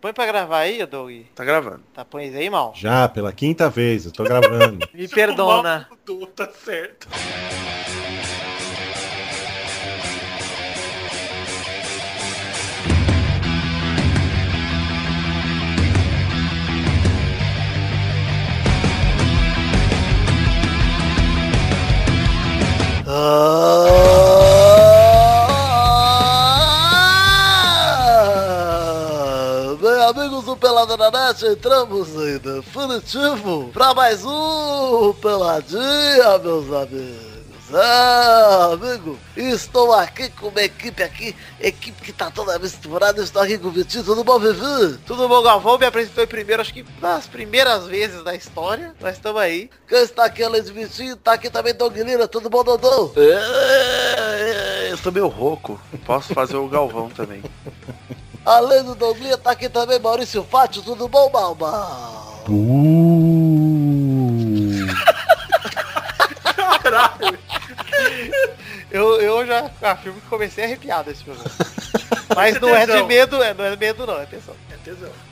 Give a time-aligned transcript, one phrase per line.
[0.00, 1.12] Põe pra gravar aí, Doug.
[1.34, 1.82] Tá gravando.
[1.92, 2.72] Tá, põe aí, mal.
[2.74, 4.88] Já, pela quinta vez, eu tô gravando.
[4.94, 5.86] Me perdona.
[5.90, 7.06] Mudou, tá certo.
[23.06, 23.89] Ah,
[31.10, 37.30] do Pelada na Net, entramos em definitivo pra mais um Peladinha, meus amigos.
[37.72, 43.56] Ah, amigo, estou aqui com uma equipe aqui, equipe que tá toda misturada, estou aqui
[43.58, 44.98] com o Vitinho, tudo bom, Vivi?
[45.06, 45.78] Tudo bom, Galvão?
[45.78, 48.92] Me apresentou em primeiro, acho que nas primeiras vezes da história.
[49.00, 49.70] Nós estamos aí.
[49.86, 53.12] Quem está aqui além de Vitinho, tá aqui também Doug Lira, tudo bom, Dodô?
[53.16, 55.80] É, eu tô meio rouco.
[56.04, 57.42] Posso fazer o Galvão também.
[58.44, 61.56] Além do Doug Lira, tá aqui também Maurício Fátio, tudo bom, Mal?
[62.48, 63.20] Uh,
[68.90, 71.50] Eu, eu já afirmo que comecei arrepiado esse programa.
[72.34, 74.54] Mas não é de medo, é, não é medo não, atenção.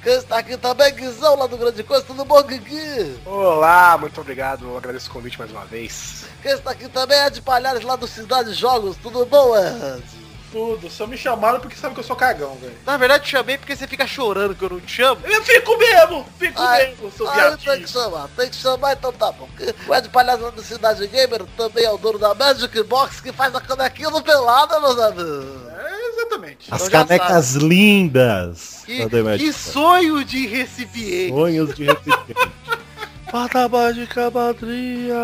[0.02, 3.18] Quem está aqui também, Guizão, lá do Grande Coisa, tudo bom, Guigui?
[3.24, 4.64] Olá, muito obrigado.
[4.66, 6.26] Eu agradeço o convite mais uma vez.
[6.42, 10.04] Quem está aqui também é Ed Palhares, lá do Cidade Jogos, tudo bom, Ed?
[10.50, 12.74] Tudo, só me chamaram porque sabe que eu sou cagão, velho.
[12.86, 15.20] Na verdade te chamei porque você fica chorando que eu não te chamo.
[15.24, 19.12] Eu fico mesmo, fico Ai, mesmo, seu Aí tem que chamar, tem que chamar, então
[19.12, 19.48] tá bom.
[19.86, 23.32] O Ed Palhares lá do Cidade Gamer também é o dono da Magic Box, que
[23.32, 25.46] faz a canequinha do Pelada, meus amigos.
[25.78, 26.68] É, exatamente.
[26.70, 28.82] as Então canecas lindas.
[28.86, 31.34] Que, da The Magic que sonho de recipiente.
[31.34, 32.50] Sonhos de recipiente.
[33.30, 35.14] Patabá de cabadria.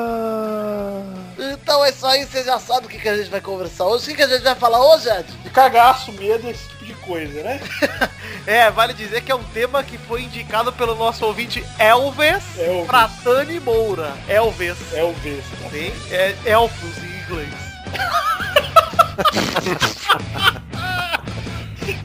[1.74, 4.04] Então é isso aí, você já sabe o que, que a gente vai conversar hoje.
[4.04, 5.26] O que, que a gente vai falar hoje, Ed?
[5.42, 7.60] De cagaço, medo, esse tipo de coisa, né?
[8.46, 12.86] É, vale dizer que é um tema que foi indicado pelo nosso ouvinte Elves Elvis.
[12.86, 14.12] pra Tani Moura.
[14.28, 14.76] Elves.
[14.92, 15.42] O V.
[15.72, 17.54] Sim, é elfos em inglês.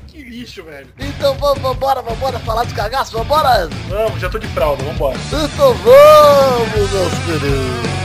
[0.07, 0.87] Que lixo, velho.
[0.97, 3.67] Então vamos, vambora, vambora falar de cagaço, vambora?
[3.89, 5.17] Vamos, já tô de fralda, vambora.
[5.27, 7.98] Então vamos, meus queridos.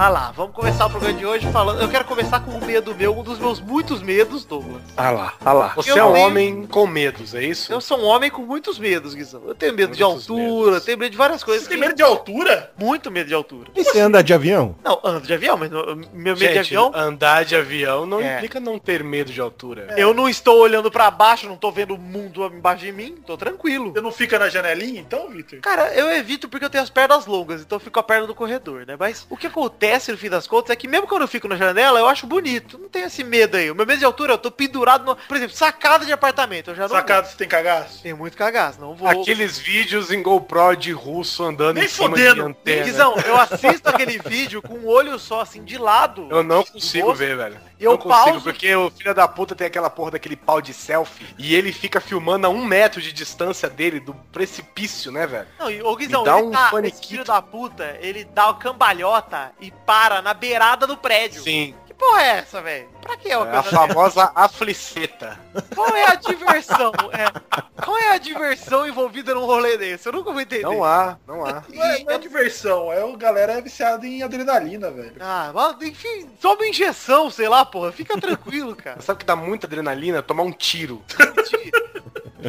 [0.00, 1.82] Ah lá, vamos começar o programa de hoje falando.
[1.82, 4.80] Eu quero começar com um medo meu, um dos meus muitos medos, Douglas.
[4.96, 5.68] Ah lá, ah lá.
[5.74, 7.72] Você Eu é um tenho- homem com medos, é isso?
[7.72, 9.42] Eu sou um homem com muitos medos, Guizão.
[9.44, 10.84] Eu tenho medo de Muitos altura, medos.
[10.84, 11.64] tenho medo de várias coisas.
[11.64, 12.72] Você tem que- medo de altura?
[12.78, 13.70] Muito medo de altura.
[13.74, 14.76] E você anda de avião?
[14.84, 16.92] Não, ando de avião, mas meu medo de Gente, avião.
[16.94, 18.36] andar de avião não É.
[18.36, 19.94] implica não ter medo de altura.
[19.96, 23.36] Eu não estou olhando pra baixo, não tô vendo o mundo embaixo de mim, tô
[23.36, 23.92] tranquilo.
[23.92, 25.58] Você não fica na janelinha, então, Victor?
[25.58, 28.34] Cara, eu evito porque eu tenho as pernas longas, então eu fico a perna do
[28.34, 28.94] corredor, né?
[28.96, 31.56] Mas o que acontece no fim das contas é que mesmo quando eu fico na
[31.56, 32.78] janela, eu acho bonito.
[32.78, 33.70] Não tenho esse medo aí.
[33.70, 35.16] O meu medo de altura, eu tô pendurado no.
[35.16, 36.70] Por exemplo, sacada de apartamento.
[36.70, 36.90] Eu já não.
[36.90, 38.02] Sacado, você tem cagaço?
[38.02, 39.08] Tenho muito cagaço, não vou.
[39.08, 42.34] Aqueles vídeos em GoPro de russo andando Nem em cima fudendo.
[42.34, 42.84] de antena.
[42.84, 46.28] Guizão, eu assisto aquele vídeo com um olho só, assim, de lado.
[46.30, 47.67] Eu não consigo ver, velho.
[47.80, 50.74] Eu não consigo, pauso- porque o filho da puta tem aquela porra daquele pau de
[50.74, 55.46] selfie e ele fica filmando a um metro de distância dele do precipício, né, velho?
[55.58, 59.52] Não, e, ô Guizão, dá um tá, esse filho da puta, ele dá o cambalhota
[59.60, 61.42] e para na beirada do prédio.
[61.42, 61.74] Sim.
[61.98, 62.88] Porra é essa, velho?
[63.02, 63.88] Pra que é uma É a coisa dessa?
[63.88, 65.40] famosa afliceta.
[65.74, 66.92] Qual é a diversão?
[67.12, 70.08] É, qual é a diversão envolvida num rolê desse?
[70.08, 70.62] Eu nunca vou entender.
[70.62, 71.64] Não há, não há.
[71.68, 75.14] E- Não é, não é diversão, é o galera é viciado em adrenalina, velho.
[75.18, 77.90] Ah, mas, enfim, só uma injeção, sei lá, porra.
[77.90, 79.00] Fica tranquilo, cara.
[79.02, 80.22] Sabe que dá muita adrenalina?
[80.22, 81.02] Tomar um tiro.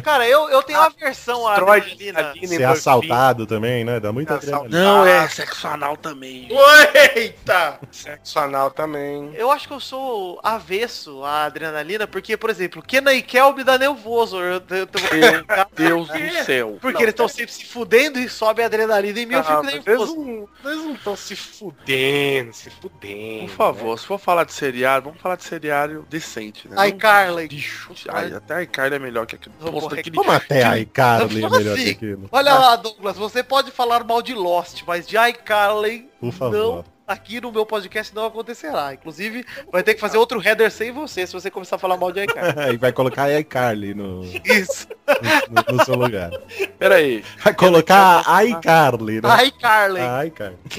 [0.02, 2.18] Cara, eu, eu tenho aversão à Destrói adrenalina.
[2.20, 3.98] adrenalina, Ser assaltado também, né?
[4.00, 4.82] Dá muita adrenalina.
[4.84, 6.48] Não, é sexo anal também.
[7.14, 7.78] Eita!
[7.90, 9.32] Sexo anal também.
[9.34, 13.64] Eu acho que eu sou avesso à adrenalina, porque, por exemplo, Kenan e Kel me
[13.64, 14.38] dá nervoso.
[14.38, 14.88] Eu, eu, eu-
[15.74, 16.78] Deus do céu.
[16.80, 19.64] porque eles estão sempre se fudendo e sobe a adrenalina em mim, eu Ah, fico
[19.64, 20.16] mas eles nervoso.
[20.16, 23.46] não- Eles não estão se fudendo, se fudendo.
[23.48, 26.76] Por favor, se for falar de seriado, vamos falar de seriado decente, né?
[26.78, 27.48] Ai, Não- Carly.
[27.48, 27.92] Lixo.
[28.08, 29.54] Ai, até a iCarly é melhor que aquele.
[29.58, 31.84] Vou Aquele- Como até a iCarly é melhor assim?
[31.84, 32.28] que aquilo?
[32.32, 36.52] Olha lá, Douglas, você pode falar mal de Lost, mas de iCarly Por favor.
[36.76, 38.94] não, aqui no meu podcast não acontecerá.
[38.94, 42.12] Inclusive, vai ter que fazer outro header sem você, se você começar a falar mal
[42.12, 42.74] de iCarly.
[42.74, 44.86] e vai colocar a iCarly no, Isso,
[45.68, 46.30] no, no seu lugar.
[46.78, 47.24] Pera aí.
[47.42, 49.44] Vai colocar a iCarly, né?
[49.46, 50.00] iCarly.
[50.00, 50.58] A iCarly.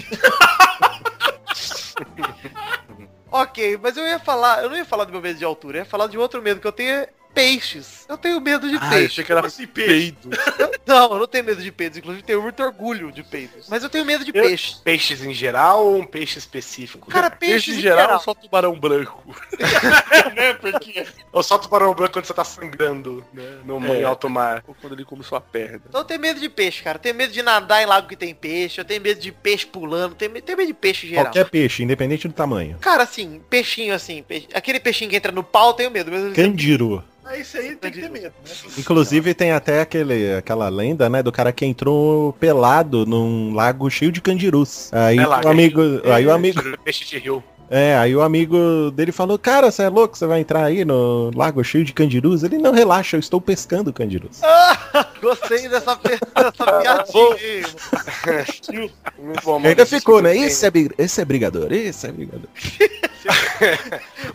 [3.33, 5.81] Ok, mas eu ia falar, eu não ia falar do meu medo de altura, eu
[5.83, 8.05] ia falar de outro medo que eu tenho, peixes.
[8.09, 9.05] Eu tenho medo de Ah, eu peixe.
[9.05, 9.87] achei que era Assim, peixe.
[9.89, 10.29] peido.
[10.85, 11.99] Não, eu não tenho medo de peidos.
[11.99, 13.67] Inclusive, tenho muito orgulho de peidos.
[13.69, 14.75] Mas eu tenho medo de Eu- peixe.
[14.83, 17.09] Peixes em geral ou um peixe específico?
[17.09, 19.23] Cara, Peixe peixes em geral, só tubarão branco.
[20.35, 20.53] né?
[20.55, 23.99] Porque Ou só tubarão branco quando você tá sangrando né, no É.
[24.01, 24.63] em alto mar.
[24.67, 25.81] Ou quando ele come sua perna.
[25.87, 26.97] Então eu tenho medo de peixe, cara.
[26.97, 28.81] Eu tenho medo de nadar em lago que tem peixe.
[28.81, 30.15] Eu tenho medo de peixe pulando.
[30.15, 31.25] Tenho medo, tenho medo de peixe em geral.
[31.25, 32.77] Qualquer peixe, independente do tamanho.
[32.81, 34.23] Cara, assim, peixinho assim.
[34.23, 36.11] peixe- Aquele peixinho que entra no pau, eu tenho medo.
[36.11, 37.03] Mesmo Candiru.
[37.25, 38.51] Aí isso aí tem que ter medo, né?
[38.77, 44.11] Inclusive tem até aquele, aquela lenda, né, do cara que entrou pelado num lago cheio
[44.11, 44.91] de candirus.
[44.93, 45.81] Aí É o amigo,
[46.11, 47.43] aí o amigo, Peixe de rio.
[47.71, 51.31] É, aí o amigo dele falou: "Cara, você é louco, você vai entrar aí no
[51.33, 54.41] lago cheio de candirus?" Ele não relaxa, eu estou pescando candirus.
[55.21, 56.51] Gostei dessa, dessa
[56.81, 58.91] piadinha aí.
[59.17, 60.35] Muito bom, ainda ficou, né?
[60.35, 62.49] Esse é, esse é brigador, esse é brigador.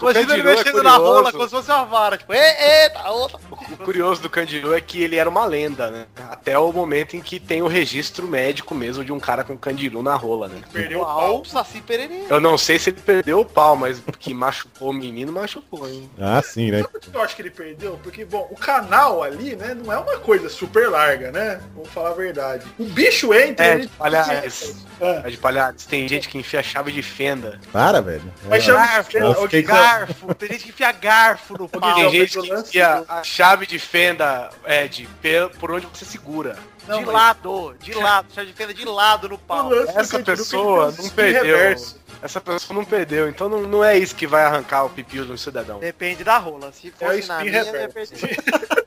[0.01, 2.17] Imagina ele é mexendo na rola como se fosse uma vara.
[2.17, 3.39] Tipo, "Ê, eita, outra.
[3.73, 6.07] O curioso do Candiru é que ele era uma lenda, né?
[6.31, 10.03] Até o momento em que tem o registro médico mesmo de um cara com Candiru
[10.03, 10.61] na rola, né?
[10.73, 11.45] Perdeu o Uau, pau.
[11.45, 12.23] Saci Pererê.
[12.31, 16.11] Eu não sei se ele perdeu o pau, mas que machucou o menino, machucou, hein?
[16.21, 16.79] Ah, sim, né?
[16.83, 17.99] Sabe por que eu acho que ele perdeu?
[18.03, 21.61] Porque, bom, o canal ali, né, não é uma coisa super larga, né?
[21.75, 22.67] Vamos falar a verdade.
[22.79, 23.65] O bicho entra...
[23.67, 24.77] É, ele- de palhares.
[25.01, 25.23] É.
[25.25, 25.85] É de palhares.
[25.87, 27.61] Tem gente que enfia chave de fenda.
[27.73, 28.23] Para, velho.
[28.49, 29.63] Mas É, de Garfo, eu fiquei.
[29.63, 30.35] Garfo.
[30.35, 31.95] Tem gente que enfia garfo no pau.
[31.95, 36.57] Tem gente que enfia a chave de fenda, Ed, pe- por onde você segura.
[36.89, 38.29] Não, de mas lado, de lado.
[38.33, 39.71] Chave de fenda de lado no pau.
[39.75, 41.75] Essa é pessoa não perdeu.
[42.27, 45.39] Essa pessoa não perdeu, então não, não é isso que vai arrancar o pipiu do
[45.39, 45.79] cidadão.
[45.79, 46.73] Depende da rola.
[46.73, 47.65] Se É o fosse na spin minha,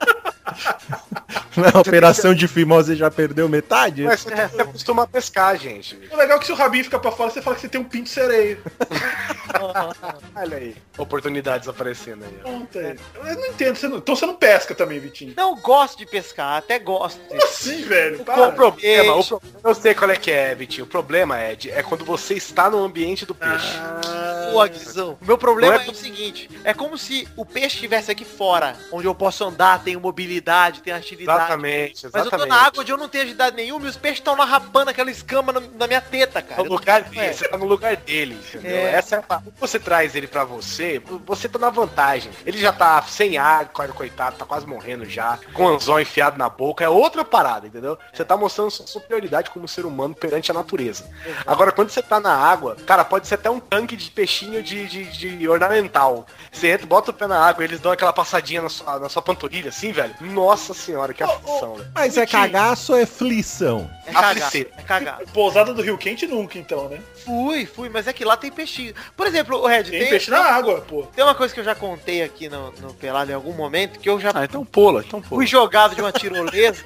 [1.56, 4.04] Na operação de fimose já perdeu metade?
[4.04, 6.00] Mas você acostuma a pescar, gente.
[6.12, 7.82] O legal é que se o rabinho fica pra fora, você fala que você tem
[7.82, 8.60] um pinto de sereia.
[10.36, 12.32] Olha aí, oportunidades aparecendo aí.
[12.42, 12.96] Pronto, é.
[13.16, 13.76] Eu não entendo.
[13.76, 13.98] Você não...
[13.98, 15.34] Então você não pesca também, Vitinho.
[15.36, 17.20] Não gosto de pescar, até gosto.
[17.28, 18.22] Como assim, velho?
[18.22, 18.52] O Para.
[18.52, 20.86] problema, o problema, eu sei qual é que é, Vitinho.
[20.86, 23.76] O problema, Ed, é quando você está no ambiente do peixe.
[23.78, 25.88] Ah, Pô, Guizão, o meu problema é...
[25.88, 29.84] é- o seguinte, é como se o peixe estivesse aqui fora, onde eu posso andar,
[29.84, 31.40] tenho mobilidade, tenho atividade.
[31.40, 32.50] Exatamente, Mas eu tô exatamente.
[32.50, 35.12] na água onde eu não tenho agilidade nenhuma e os peixes estão lá rapando aquela
[35.12, 36.64] escama na, na minha teta, cara.
[36.64, 37.34] No lugar dele, É.
[37.34, 38.72] você tá no lugar dele, entendeu?
[38.72, 38.94] É.
[38.96, 42.32] Essa é a você traz ele pra você, você tá na vantagem.
[42.46, 46.38] Ele já tá sem ar, co- coitado, tá quase morrendo já, com o anzol enfiado
[46.38, 47.98] na boca, é outra parada, entendeu?
[48.14, 51.10] Você tá mostrando sua superioridade como ser humano perante a natureza.
[51.46, 54.88] Agora, quando você tá na água, cara, pode ser até um tanque de peixinho de,
[54.88, 55.04] de,
[55.38, 56.26] de ornamental.
[56.52, 59.22] Você entra, bota o pé na água, eles dão aquela passadinha na sua, na sua
[59.22, 60.14] panturrilha, assim, velho.
[60.22, 61.92] Nossa senhora, que aflição, velho.
[61.96, 63.90] Mas é cagaço ou é flição?
[64.06, 64.68] É cagado, Aflicê.
[64.78, 65.26] é cagado.
[65.34, 67.00] Pousada do Rio Quente nunca, então, né?
[67.24, 68.94] Fui, fui, mas é que lá tem peixinho.
[69.16, 71.04] Por exemplo, o Red, Tem, tem, peixe na água, pô.
[71.16, 74.10] tem uma coisa que eu já contei aqui no, no Pelado em algum momento, que
[74.10, 75.40] eu já Ah, então pula, então pula.
[75.40, 76.84] fui jogado de uma tirolesa.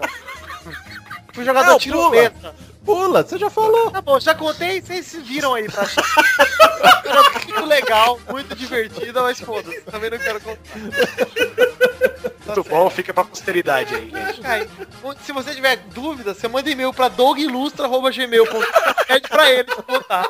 [1.34, 2.30] fui jogado de uma tirolesa.
[2.32, 3.92] Pula, você já falou.
[3.92, 6.04] Tá bom, já contei, vocês se viram aí pra achar.
[7.06, 10.60] Era muito legal, muito divertida, mas foda-se, também não quero contar.
[12.46, 14.46] Tá Muito bom, fica pra posteridade aí, gente.
[14.46, 14.70] Aí,
[15.24, 18.62] se você tiver dúvida, você manda e-mail pra dogilustra.gmail.com
[19.08, 20.28] pede pra ele contar.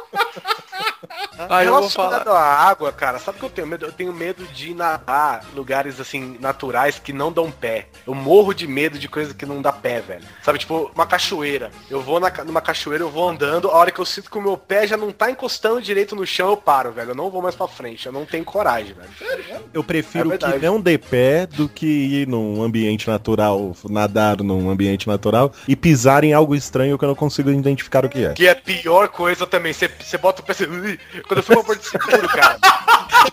[1.38, 2.09] Ah, eu vou falar.
[2.09, 3.85] Relacionado à água, cara, sabe o que eu tenho medo?
[3.85, 7.88] Eu tenho medo de nadar em lugares assim, naturais que não dão pé.
[8.05, 10.23] Eu morro de medo de coisa que não dá pé, velho.
[10.41, 11.72] Sabe, tipo, uma cachoeira.
[11.89, 14.41] Eu vou na, numa cachoeira, eu vou andando, a hora que eu sinto que o
[14.41, 17.12] meu pé já não tá encostando direito no chão, eu paro, velho.
[17.12, 19.63] Eu não vou mais pra frente, eu não tenho coragem, velho.
[19.74, 24.69] Eu prefiro É que não dê pé do que ir num ambiente natural, nadar num
[24.69, 28.33] ambiente natural e pisar em algo estranho que eu não consigo identificar o que é.
[28.33, 29.74] Que é a pior coisa também.
[29.74, 30.65] Você você bota o pé assim,
[31.27, 32.57] Quando eu fui pra Porto Seguro, cara.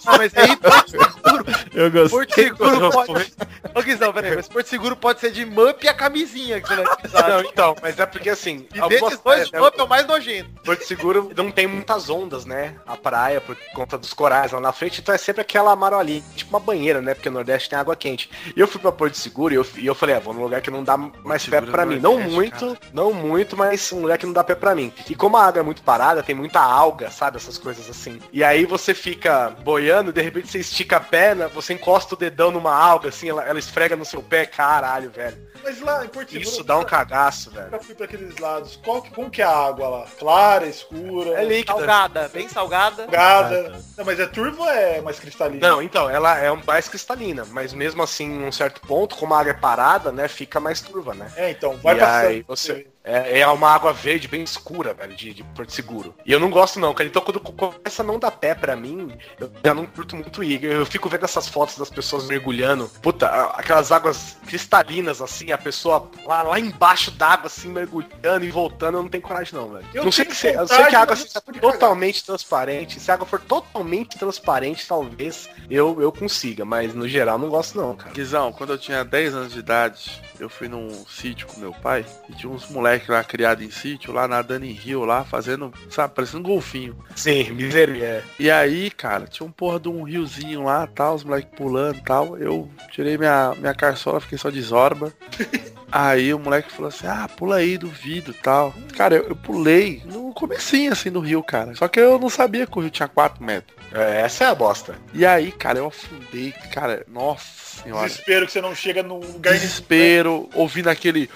[0.07, 2.19] Não, mas aí Porto Seguro, Eu gostei.
[2.19, 3.13] Porto Seguro eu pode...
[3.13, 3.33] fui.
[3.75, 6.77] Ô Guizão, peraí, mas Porto Seguro pode ser de Mup e a camisinha que você
[6.77, 7.29] vai pisar.
[7.29, 8.67] Não, então, mas é porque assim.
[8.75, 10.51] E desses dois, o é, Mup é o mais nojento.
[10.65, 12.75] Porto Seguro não tem muitas ondas, né?
[12.87, 16.51] A praia, por conta dos corais lá na frente, então é sempre aquela marolinha, tipo
[16.51, 17.15] uma banheira, né?
[17.15, 18.31] Porque o Nordeste tem água quente.
[18.57, 20.61] E eu fui pra Porto Seguro e eu, e eu falei, ah, vou num lugar
[20.61, 21.99] que não dá mais pé Seguro pra mim.
[21.99, 24.93] Não muito, não muito, mas um lugar que não dá pé pra mim.
[25.09, 27.37] E como a água é muito parada, tem muita alga, sabe?
[27.37, 28.21] Essas coisas assim.
[28.33, 32.51] E aí você fica boiando, de repente você estica a perna, você encosta o dedão
[32.51, 35.51] numa alga, assim, ela, ela esfrega no seu pé, caralho, velho.
[35.63, 36.49] Mas lá em Porto Seguro...
[36.49, 37.67] Isso dá um cagaço, velho.
[37.67, 38.77] Eu já fui pra aqueles lados.
[38.83, 40.07] Qual que, como que é a água lá?
[40.19, 41.39] Clara, escura?
[41.39, 41.77] É líquida.
[41.79, 42.97] Salgada, bem salgada.
[43.05, 43.83] Salgada?
[43.99, 45.69] Não, mas é turva ou é mais cristalina?
[45.69, 49.35] Não, então, ela é um- mais cristalina, mas mesmo assim, em um certo ponto, como
[49.35, 51.31] a água é parada, né, fica mais turva, né?
[51.37, 52.27] É, então, vai E passando.
[52.27, 56.15] aí você- É, é uma água verde bem escura, velho, de, de Porto Seguro.
[56.25, 57.09] E eu não gosto não, cara.
[57.09, 60.63] Então quando começa a não dar pé pra mim, eu já não curto muito ir.
[60.63, 62.91] Eu fico vendo essas fotos das pessoas mergulhando.
[63.03, 68.99] Puta, aquelas águas cristalinas, assim, a pessoa lá, lá embaixo d'água, assim, mergulhando e voltando,
[68.99, 69.87] eu não tenho coragem não, velho.
[69.95, 73.01] Eu não sei que, se, eu sei que a água seja totalmente transparente.
[73.01, 76.65] Se a água for totalmente transparente, talvez eu, eu consiga.
[76.65, 78.13] Mas no geral não gosto não, cara.
[78.13, 82.05] Guizão, quando eu tinha 10 anos de idade, eu fui num sítio com meu pai
[82.29, 86.15] e tinha uns moleques lá criados em sítio, lá nadando em rio, lá fazendo, sabe,
[86.15, 86.97] parecendo um golfinho.
[87.15, 88.25] Sim, miséria.
[88.39, 92.37] E aí, cara, tinha um porra de um riozinho lá, tal, os moleques pulando tal.
[92.37, 95.13] Eu tirei minha, minha carçola, fiquei só de zorba.
[95.93, 98.73] Aí o moleque falou assim, ah, pula aí, duvido tal.
[98.97, 101.75] Cara, eu, eu pulei no comecinho assim do rio, cara.
[101.75, 103.80] Só que eu não sabia que o rio tinha 4 metros.
[103.93, 104.97] É, essa é a bosta.
[105.13, 108.07] E aí, cara, eu afundei, cara, nossa senhora.
[108.07, 111.29] Desespero que você não chega num lugar Desespero, ouvindo aquele.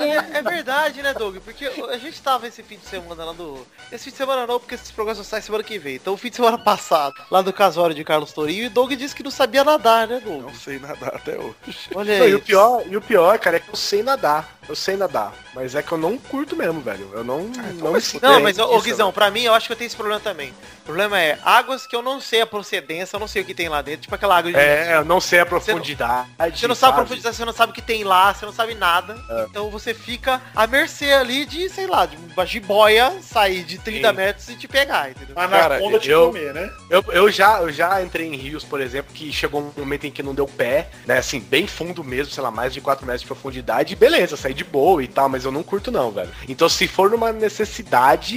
[0.00, 1.36] É, é verdade, né, Doug?
[1.44, 3.66] Porque a gente tava esse fim de semana lá do.
[3.92, 5.96] Esse fim de semana não, porque esses programas só saem semana que vem.
[5.96, 9.14] Então o fim de semana passado, lá do casório de Carlos Torinho, e Doug disse
[9.14, 10.42] que não sabia nadar, né, Doug?
[10.42, 11.54] Não sei nadar até hoje.
[11.94, 12.30] Olha Não, aí.
[12.30, 14.58] e, o pior, e o pior, cara, é que eu sei nadar.
[14.66, 15.34] Eu sei nadar.
[15.54, 17.10] Mas é que eu não curto mesmo, velho.
[17.12, 17.50] Eu não.
[17.84, 17.92] Não,
[18.32, 20.50] Não, mas, com ô, Guizão, pra mim, eu acho que eu tenho esse problema também.
[20.50, 23.54] O problema é águas que eu não sei a procedência, eu não sei o que
[23.54, 24.02] tem lá dentro.
[24.02, 24.58] Tipo aquela água de...
[24.58, 26.28] É, eu não sei a profundidade.
[26.58, 28.74] Você não sabe a profundidade, você não sabe o que tem lá, você não sabe
[28.74, 29.16] nada.
[29.30, 29.46] É.
[29.48, 34.08] Então você fica à mercê ali de, sei lá, de uma jiboia sair de 30
[34.10, 34.14] Sim.
[34.14, 35.34] metros e te pegar, entendeu?
[35.38, 36.70] A Cara, anaconda te eu- comer, né?
[36.90, 40.10] Eu, eu, já, eu já entrei em rios, por exemplo, que chegou um momento em
[40.10, 41.18] que não deu pé, né?
[41.18, 43.94] Assim, bem fundo mesmo, sei lá, mais de 4 metros de profundidade.
[43.94, 46.30] E beleza, saí de boa e tal, mas eu não curto não, velho.
[46.46, 47.73] Então se for numa necessidade,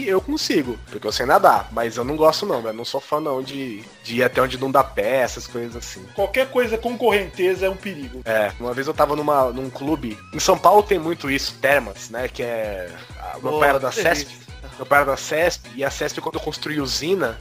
[0.06, 0.78] eu consigo.
[0.90, 1.70] Porque eu sei nadar.
[1.72, 2.76] Mas eu não gosto não, velho.
[2.76, 6.04] Não sou fã não de, de ir até onde não dá pé, essas coisas assim.
[6.16, 8.22] Qualquer coisa com correnteza é um perigo.
[8.26, 10.18] É, uma vez eu tava numa, num clube.
[10.34, 12.28] Em São Paulo tem muito isso, Termas, né?
[12.28, 12.90] Que é.
[13.20, 14.36] a- Meu Boa, pai era da CESP.
[14.78, 15.70] Meu pai era da CESP.
[15.76, 17.38] E a CESP, quando construiu usina,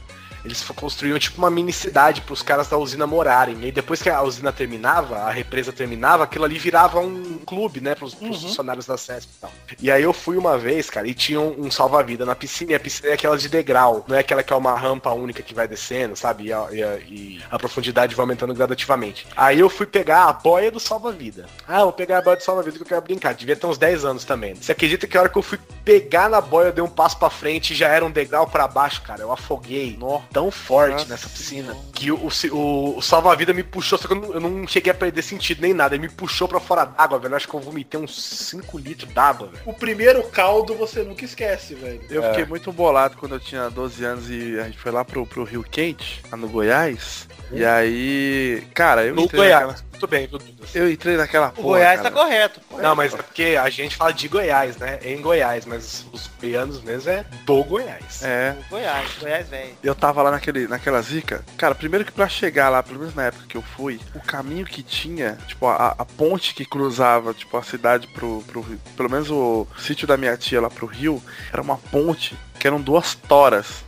[0.47, 3.57] eles construíam tipo uma mini cidade pros caras da usina morarem.
[3.63, 7.93] E depois que a usina terminava, a represa terminava, aquilo ali virava um clube, né?
[7.95, 9.51] Pros, pros funcionários da CESP e tal.
[9.81, 12.71] E aí eu fui uma vez, cara, e tinha um, um salva-vida na piscina.
[12.71, 14.05] E a piscina é aquela de degrau.
[14.07, 16.45] Não é aquela que é uma rampa única que vai descendo, sabe?
[16.45, 19.27] E a, e a- e a profundidade vai aumentando gradativamente.
[19.35, 21.45] Aí eu fui pegar a boia do salva-vida.
[21.67, 23.33] Ah, vou pegar a boia do salva-vida que eu quero brincar.
[23.33, 24.55] Devia ter uns 10 anos também.
[24.55, 27.17] Você acredita que a hora que eu fui pegar na boia, eu dei um passo
[27.17, 29.21] pra frente e já era um degrau pra baixo, cara?
[29.21, 33.97] Eu afoguei nó, tão forte Nossa nessa piscina que o, o, o salva-vida me puxou,
[33.97, 35.95] só que eu não, eu não cheguei a perder sentido nem nada.
[35.95, 37.31] Ele me puxou pra fora d'água, velho.
[37.31, 39.63] Eu acho que eu vomitei uns 5 litros d'água, velho.
[39.65, 42.01] O primeiro caldo você nunca esquece, velho.
[42.07, 45.25] Eu fiquei muito bolado quando eu tinha 12 anos e a gente foi lá pro,
[45.25, 47.27] pro Rio Quente, lá no Goiás.
[47.51, 49.67] E aí, cara, eu No entrei Goiás.
[49.67, 50.29] naquela, Tudo bem,
[50.75, 52.11] eu entrei naquela O porra, Goiás cara.
[52.11, 52.61] tá correto.
[52.77, 54.99] Não, mas é porque a gente fala de Goiás, né?
[55.01, 58.21] É em Goiás, mas os goianos mesmo é do Goiás.
[58.23, 59.77] É, O Goiás, Goiás velho.
[59.81, 61.43] eu tava lá naquele, naquela zica.
[61.57, 64.65] Cara, primeiro que pra chegar lá, pelo menos na época que eu fui, o caminho
[64.65, 69.09] que tinha, tipo, a, a ponte que cruzava, tipo, a cidade pro, pro Rio, pelo
[69.09, 73.13] menos o sítio da minha tia lá pro Rio, era uma ponte que eram duas
[73.15, 73.85] toras.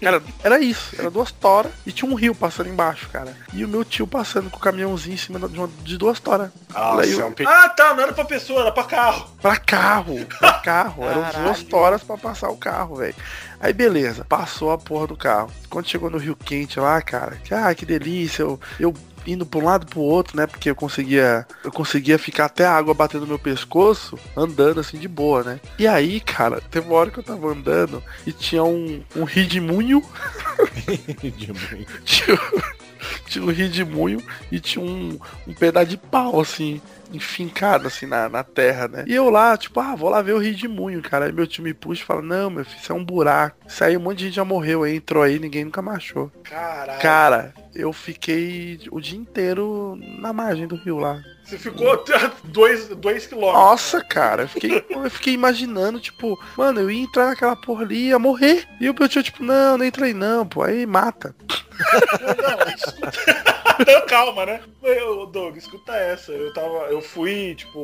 [0.00, 3.36] Cara, era isso, era duas toras e tinha um rio passando embaixo, cara.
[3.52, 6.50] E o meu tio passando com o caminhãozinho em cima de, uma- de duas toras.
[6.72, 7.54] Nossa, Daí é eu- um perigo.
[7.54, 9.28] Ah, tá, não era pra pessoa, era pra carro.
[9.40, 11.04] Pra carro, pra carro.
[11.04, 13.14] Eram duas toras pra passar o carro, velho.
[13.60, 15.50] Aí beleza, passou a porra do carro.
[15.70, 18.94] Quando chegou no Rio Quente lá, cara, que, ah, que delícia, eu, eu
[19.26, 20.46] indo pra um lado pro outro, né?
[20.46, 21.46] Porque eu conseguia.
[21.62, 25.60] Eu conseguia ficar até a água batendo no meu pescoço, andando assim de boa, né?
[25.78, 30.02] E aí, cara, teve uma hora que eu tava andando e tinha um, um ridimunho.
[32.04, 32.38] tinha,
[33.26, 36.80] tinha um ridimunho e tinha um, um pedaço de pau, assim,
[37.16, 39.04] enfincado assim na, na terra, né?
[39.06, 41.26] E eu lá, tipo, ah, vou lá ver o ridimunho, cara.
[41.26, 43.56] Aí meu tio me puxa e fala, não, meu filho, isso é um buraco.
[43.66, 46.30] Isso aí um monte de gente já morreu aí, entrou aí, ninguém nunca mais achou.
[46.42, 47.00] Caralho.
[47.00, 51.22] Cara, eu fiquei o dia inteiro na margem do rio lá.
[51.44, 53.62] Você ficou a dois, dois quilômetros.
[53.62, 58.08] Nossa, cara, eu fiquei, eu fiquei imaginando, tipo, mano, eu ia entrar naquela porra ali
[58.08, 58.66] ia morrer.
[58.80, 61.34] E o meu tio, tipo, não, não entra aí não, pô, aí mata.
[61.76, 63.54] Não, escuta.
[63.80, 64.60] Então, calma, né?
[64.84, 66.30] Eu, Doug, escuta essa.
[66.30, 66.86] Eu tava.
[66.90, 67.80] Eu fui, tipo,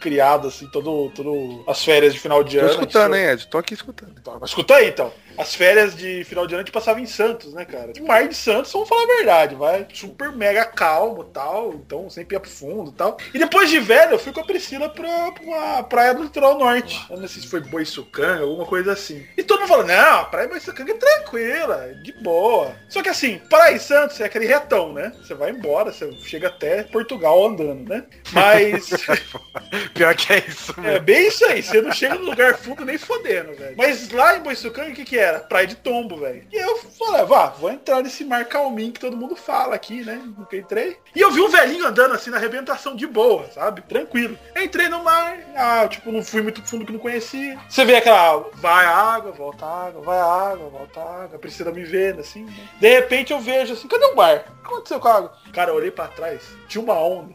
[0.00, 2.70] criado assim, todo, todo as férias de final de Tô ano.
[2.72, 3.46] escutando, a gente- hein, Ed?
[3.46, 4.14] Tô aqui escutando.
[4.20, 5.12] Então, mas escuta aí então.
[5.38, 7.92] As férias de final de ano a gente passava em Santos, né, cara?
[8.00, 9.86] O mar de Santos, vamos falar a verdade, vai.
[9.94, 11.72] Super mega calmo e tal.
[11.74, 13.16] Então sempre ia pro fundo e tal.
[13.32, 16.58] E depois de velho, eu fui com a Priscila pra, pra uma praia do litoral
[16.58, 17.04] norte.
[17.10, 19.26] Eu não sei se foi Boiçucanga, alguma coisa assim.
[19.36, 22.74] E todo mundo falou, não, a praia Boiçucanga é tranquila, de boa.
[22.88, 25.12] Só que assim, praia Santos é aquele retão, né?
[25.22, 28.04] Você vai embora, você chega até Portugal andando, né?
[28.32, 28.90] Mas
[29.94, 31.00] Pior que é isso é mesmo.
[31.00, 33.74] bem isso aí, você não chega no lugar fundo nem fodendo, velho.
[33.76, 35.40] Mas lá em Boiçucanga, o que que era?
[35.40, 36.44] Praia de tombo, velho.
[36.52, 40.20] E eu falei, vá, vou entrar nesse mar calminho que todo mundo fala aqui, né?
[40.36, 40.96] Nunca entrei.
[41.14, 43.82] E eu vi um velhinho andando assim na arrebentação de boa, sabe?
[43.82, 44.38] Tranquilo.
[44.56, 47.58] Entrei no mar, ah, tipo, não fui muito fundo que não conhecia.
[47.68, 52.20] Você vê aquela, vai água, volta água, vai água, volta água, a Priscila me vendo
[52.20, 52.44] assim.
[52.44, 52.54] né?
[52.80, 54.44] De repente eu vejo assim, cadê o bar?
[54.60, 55.32] O que aconteceu com a água?
[55.52, 57.34] Cara, eu olhei pra trás, tinha uma onda.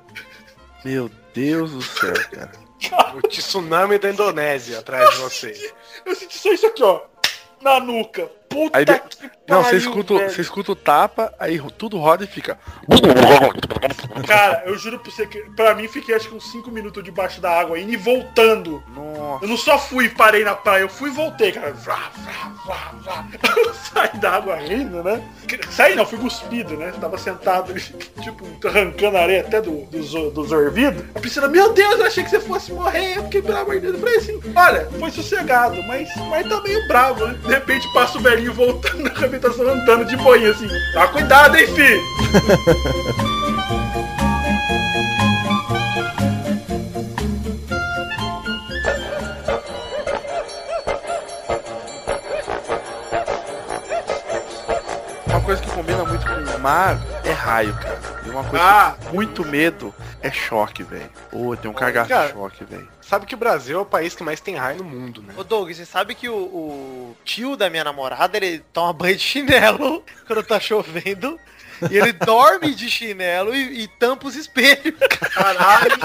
[0.85, 2.51] Meu Deus do céu, cara.
[3.15, 5.73] O tsunami da Indonésia atrás de você.
[6.05, 7.01] Eu senti só isso aqui, ó.
[7.61, 8.27] Na nuca.
[8.49, 12.59] Puta de- que Não, você escuta, você escuta o tapa, aí tudo roda e fica.
[14.27, 17.39] Cara, eu juro pra você que pra mim fiquei acho que uns 5 minutos debaixo
[17.39, 18.83] da água indo e voltando.
[18.93, 19.45] Nossa.
[19.45, 21.71] Eu não só fui e parei na praia, eu fui e voltei, cara.
[21.71, 23.25] Vrá, vrá, vrá, vrá.
[23.55, 25.23] Eu saí da água rindo, né?
[25.71, 26.91] Saí não, fui cuspido, né?
[26.99, 27.79] Tava sentado ali,
[28.21, 31.03] tipo, arrancando a areia até do, dos, dos ouvidos.
[31.15, 33.17] A Priscila, meu Deus, eu achei que você fosse morrer.
[33.17, 33.93] Eu fiquei, pelo amor de Deus.
[33.93, 37.39] Eu falei assim, olha, foi sossegado, mas, mas tá meio bravo, né?
[37.45, 40.67] De repente passa o velhinho voltando na arrebentação, andando de boinha assim.
[40.93, 42.01] Tá cuidado, hein, filho?
[56.67, 57.97] mar é raio, cara.
[58.25, 58.97] E uma coisa Ah.
[58.99, 61.09] que muito medo é choque, velho.
[61.31, 62.89] Ô, tem um cagaço de choque, velho.
[63.01, 65.33] Sabe que o Brasil é o país que mais tem raio no mundo, né?
[65.37, 69.21] Ô Doug, você sabe que o, o tio da minha namorada, ele toma banho de
[69.23, 71.39] chinelo quando tá chovendo.
[71.89, 74.95] E ele dorme de chinelo e, e tampa os espelhos.
[75.33, 75.97] Caralho.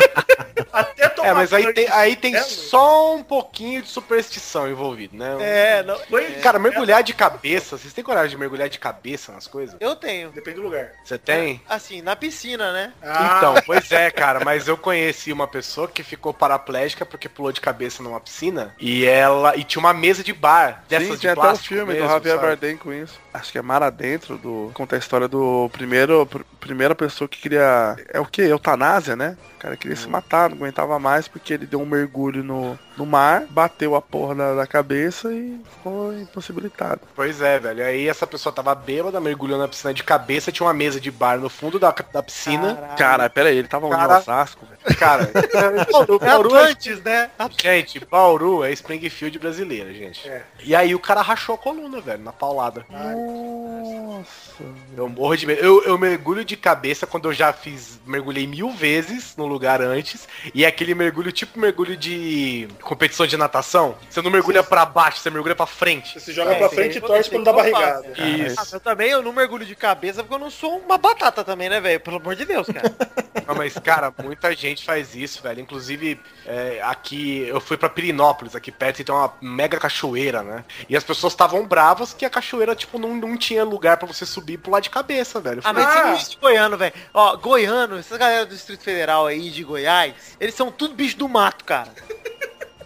[0.72, 2.50] Até tomar É, mas aí tem, aí tem chinelo.
[2.50, 5.36] só um pouquinho de superstição envolvido, né?
[5.40, 9.32] É, não, Banho de Cara, mergulhar de cabeça, vocês têm coragem de mergulhar de cabeça
[9.32, 9.76] nas coisas?
[9.80, 10.30] eu tenho.
[10.30, 10.90] Depende do lugar.
[11.04, 11.60] Você tem?
[11.68, 12.92] Assim, na piscina, né?
[13.02, 17.52] Ah, Então, pois é, cara, mas eu conheci uma pessoa que ficou paraplégica porque pulou
[17.52, 21.20] de cabeça numa piscina e ela e tinha uma mesa de bar dessas Sim, de
[21.22, 22.46] tem até um filme mesmo, do Javier sabe?
[22.46, 23.20] Bardem com isso.
[23.32, 24.70] Acho que é Mar Adentro, do...
[24.74, 27.96] conta a história do primeiro, pr- primeira pessoa que queria...
[28.12, 28.42] É o que?
[28.42, 29.36] Eutanásia, né?
[29.56, 30.00] O cara queria Hum.
[30.00, 34.02] se matar, não aguentava mais porque ele deu um mergulho no, no mar, bateu a
[34.02, 37.00] porra da, da cabeça e ficou impossibilitado.
[37.14, 37.84] Pois é, velho.
[37.84, 41.38] Aí essa pessoa tava bêbada, mergulhou na piscina de cabeça, tinha uma mesa de bar
[41.38, 42.74] no fundo da, da piscina.
[42.98, 43.88] Cara, pera aí, ele tava?
[43.88, 44.14] Cara.
[44.14, 44.98] em Osasco, velho.
[44.98, 45.30] Cara,
[45.92, 47.30] Bauru, É Bauru é- Atlantis, né?
[47.60, 50.28] Gente, Bauru é Springfield brasileira, gente.
[50.28, 50.42] É.
[50.64, 52.84] E aí o cara rachou a coluna, velho, na paulada.
[52.90, 54.64] Nossa.
[54.96, 55.51] Eu morro de medo.
[55.60, 60.28] Eu, eu mergulho de cabeça quando eu já fiz, mergulhei mil vezes no lugar antes.
[60.54, 63.96] E é aquele mergulho tipo mergulho de competição de natação.
[64.08, 66.12] Você não mergulha pra baixo, você mergulha pra frente.
[66.12, 68.12] Você se joga É, pra frente e torce dá como eu barrigada.
[68.20, 68.60] Isso.
[68.60, 71.68] Ah, eu também eu não mergulho de cabeça porque eu não sou uma batata também,
[71.68, 72.00] né, velho?
[72.00, 72.92] Pelo amor de Deus, cara.
[73.46, 75.60] Não, mas, cara, muita gente faz isso, velho.
[75.60, 80.64] Inclusive, é, aqui, eu fui pra Pirinópolis, aqui perto, e tem uma mega cachoeira, né?
[80.88, 84.24] E as pessoas estavam bravas que a cachoeira, tipo, não, não tinha lugar pra você
[84.24, 85.60] subir e pular de cabeça, velho.
[85.64, 85.98] Ah, mas Ah.
[85.98, 86.94] esse bicho de goiano, velho.
[87.12, 91.28] Ó, goiano, essas galera do Distrito Federal aí, de Goiás, eles são tudo bicho do
[91.28, 91.90] mato, cara.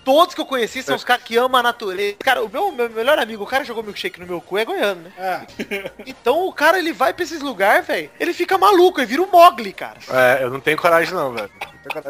[0.06, 2.16] Todos que eu conheci são os caras que amam a natureza.
[2.20, 5.02] Cara, o meu, meu melhor amigo, o cara jogou milkshake no meu cu é goiano,
[5.02, 5.12] né?
[5.18, 5.42] Ah,
[6.06, 8.08] Então o cara, ele vai pra esses lugares, velho.
[8.18, 9.98] Ele fica maluco, ele vira um Mogli, cara.
[10.08, 11.50] É, eu não tenho coragem não, velho.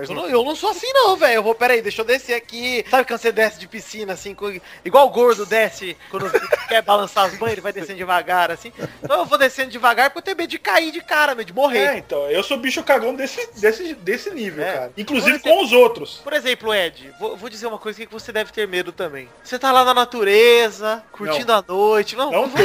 [0.08, 1.34] Eu não, eu não sou assim não, velho.
[1.34, 2.82] Eu vou, peraí, deixa eu descer aqui.
[2.90, 6.30] Sabe quando você desce de piscina, assim, com- igual o gordo desce quando
[6.66, 8.72] quer balançar as banhas, ele vai descendo devagar, assim.
[9.02, 11.52] Então eu vou descendo devagar porque eu tenho medo de cair de cara, medo de
[11.52, 11.78] morrer.
[11.88, 14.72] é, então, eu sou bicho cagão desse, desse, desse nível, É.
[14.72, 14.92] cara.
[14.96, 16.20] Inclusive exemplo- com os outros.
[16.24, 19.28] Por exemplo, Ed, vou, vou dizer uma coisa que você deve ter medo também.
[19.44, 22.16] Você tá lá na natureza, curtindo a noite.
[22.16, 22.64] Não, Não tô.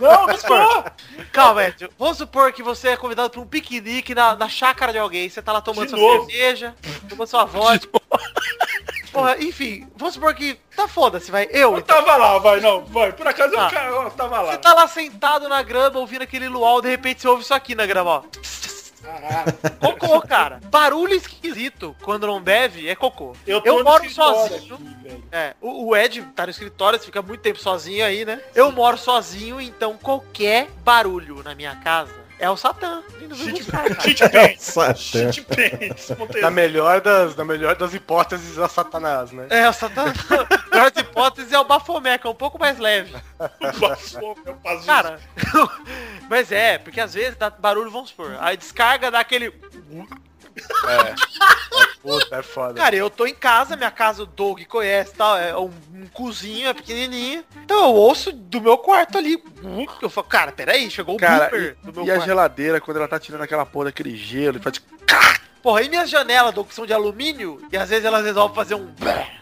[0.00, 0.90] Não, não tô.
[1.32, 1.88] calma, Ed.
[1.98, 5.28] Vamos supor que você é convidado para um piquenique na, na chácara de alguém.
[5.28, 6.30] Você tá lá tomando De sua novo.
[6.30, 6.74] cerveja,
[7.08, 8.00] tomando sua vodka.
[9.12, 11.44] Porra, enfim, vamos supor que tá foda-se, vai.
[11.50, 11.96] Eu, Eu então.
[12.02, 13.12] tava lá, vai, não, vai.
[13.12, 13.70] Por acaso Ah.
[13.86, 14.52] eu, eu tava lá.
[14.52, 17.74] Você tá lá sentado na grama, ouvindo aquele luau, de repente você ouve isso aqui
[17.74, 18.22] na grama, ó.
[19.80, 20.60] Cocô, cara.
[20.70, 21.96] Barulho esquisito.
[22.02, 23.34] Quando não deve, é cocô.
[23.46, 24.74] eu Eu, moro sozinho.
[24.74, 25.24] aqui.
[25.30, 28.40] É, o, o Ed tá no escritório, você fica muito tempo sozinho aí, né?
[28.54, 33.02] Eu moro sozinho, então qualquer barulho na minha casa é o Satã.
[33.34, 33.64] Shit,
[34.30, 34.72] pants.
[35.32, 36.12] Shit pants.
[36.40, 39.46] Na melhor das, na melhor das hipóteses, a Satanás, né?
[39.50, 40.04] É, o Satã.
[40.72, 43.14] Na hipótese é o Bafomé, que é um pouco mais leve.
[43.60, 44.86] Meu pazuzu.
[44.86, 45.20] Cara,
[46.28, 48.36] Mas é, porque às vezes dá barulho, vamos supor.
[48.40, 49.52] Aí descarga, dá aquele.
[52.02, 52.74] Puta, é foda.
[52.74, 56.68] Cara, eu tô em casa, minha casa o Doug conhece tal, é um, um cozinho,
[56.68, 57.44] é pequenininho.
[57.64, 59.42] Então eu ouço do meu quarto ali.
[60.00, 62.26] Eu falo, cara, peraí, chegou o Cara, blooper do meu E a quarto.
[62.28, 64.82] geladeira, quando ela tá tirando aquela porra daquele gelo, e faz...
[65.62, 68.74] Porra, e minhas janelas, Doug, que são de alumínio, e às vezes elas resolvem fazer
[68.74, 68.92] um...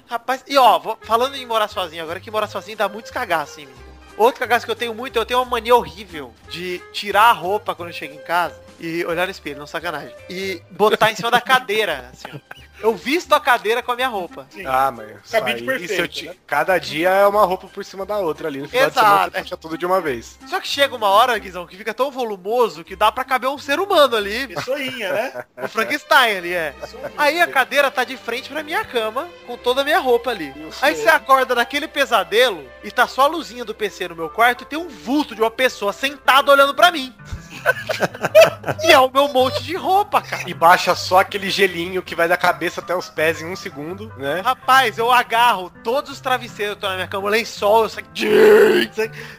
[0.07, 3.67] Rapaz, e ó, falando em morar sozinho, agora que morar sozinho dá muitos cagaços em
[3.67, 3.73] mim.
[4.19, 7.75] Outro cagaço que eu tenho muito, eu tenho uma mania horrível de tirar a roupa
[7.75, 10.15] quando eu chego em casa e olhar no espelho, não sacanagem.
[10.29, 12.61] E botar em cima da cadeira, assim, ó.
[12.83, 14.47] Eu visto a cadeira com a minha roupa.
[14.67, 16.35] Ah, mas isso Cabide aí, perfeito, isso eu te- né?
[16.47, 18.61] Cada dia é uma roupa por cima da outra ali.
[18.63, 19.33] No final de semana Exato.
[19.37, 20.39] você puxa tudo de uma vez.
[20.49, 23.59] Só que chega uma hora, Guizão, que fica tão volumoso que dá pra caber um
[23.59, 24.47] ser humano ali.
[24.49, 25.45] Pessoinha, né?
[25.63, 26.75] O Frankenstein ali, é.
[27.19, 30.51] Aí a cadeira tá de frente pra minha cama, com toda a minha roupa ali.
[30.81, 34.63] Aí você acorda daquele pesadelo e tá só a luzinha do PC no meu quarto
[34.63, 37.15] e tem um vulto de uma pessoa sentada olhando pra mim.
[38.83, 40.49] e é o meu monte de roupa, cara.
[40.49, 44.13] E baixa só aquele gelinho que vai da cabeça até os pés em um segundo,
[44.17, 44.41] né?
[44.45, 48.07] Rapaz, eu agarro todos os travesseiros que estão na minha cama, lençol, eu saio...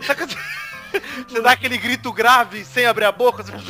[0.01, 0.27] Saca...
[1.25, 3.43] Você dá aquele grito grave sem abrir a boca.
[3.43, 3.53] você-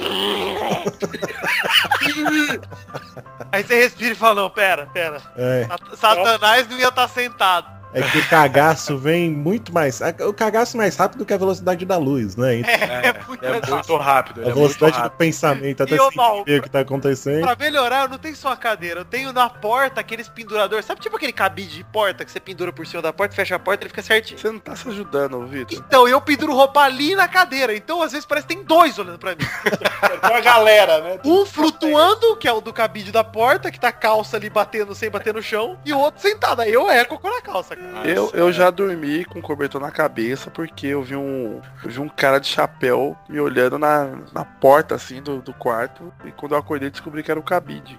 [3.51, 5.21] Aí você respira e fala, não, pera, pera.
[5.35, 7.67] É, Sat- Satanás não ia estar sentado.
[7.93, 9.99] É que o cagaço vem muito mais.
[10.27, 12.55] O cagaço mais rápido que a velocidade da luz, né?
[12.57, 14.41] Então, É, muito É muito rápido.
[14.41, 15.17] a É velocidade do rápido.
[15.17, 17.41] pensamento, até sem Mal, ver o que tá acontecendo.
[17.41, 20.85] Pra melhorar, eu não tenho só a cadeira, eu tenho na porta aqueles penduradores.
[20.85, 23.59] Sabe tipo aquele cabide de porta que você pendura por cima da porta, fecha a
[23.59, 24.39] porta e ele fica certinho?
[24.39, 25.77] Você não tá se ajudando, Vitor.
[25.77, 27.75] Então, eu penduro roupa ali na cadeira.
[27.75, 29.37] Então, às vezes, parece que tem dois olhando pra mim.
[30.21, 31.19] Tem uma galera, né?
[31.25, 34.93] Um flutuando, que é o do cabide da porta, que tá a calça ali batendo
[34.93, 36.61] sem bater no chão, e o outro sentado.
[36.61, 40.49] Aí eu é cocô na calça, Eu, eu já dormi com o cobertor na cabeça
[40.49, 44.95] porque eu vi um, eu vi um cara de chapéu me olhando na, na porta
[44.95, 47.97] assim do, do quarto e quando eu acordei descobri que era o cabide.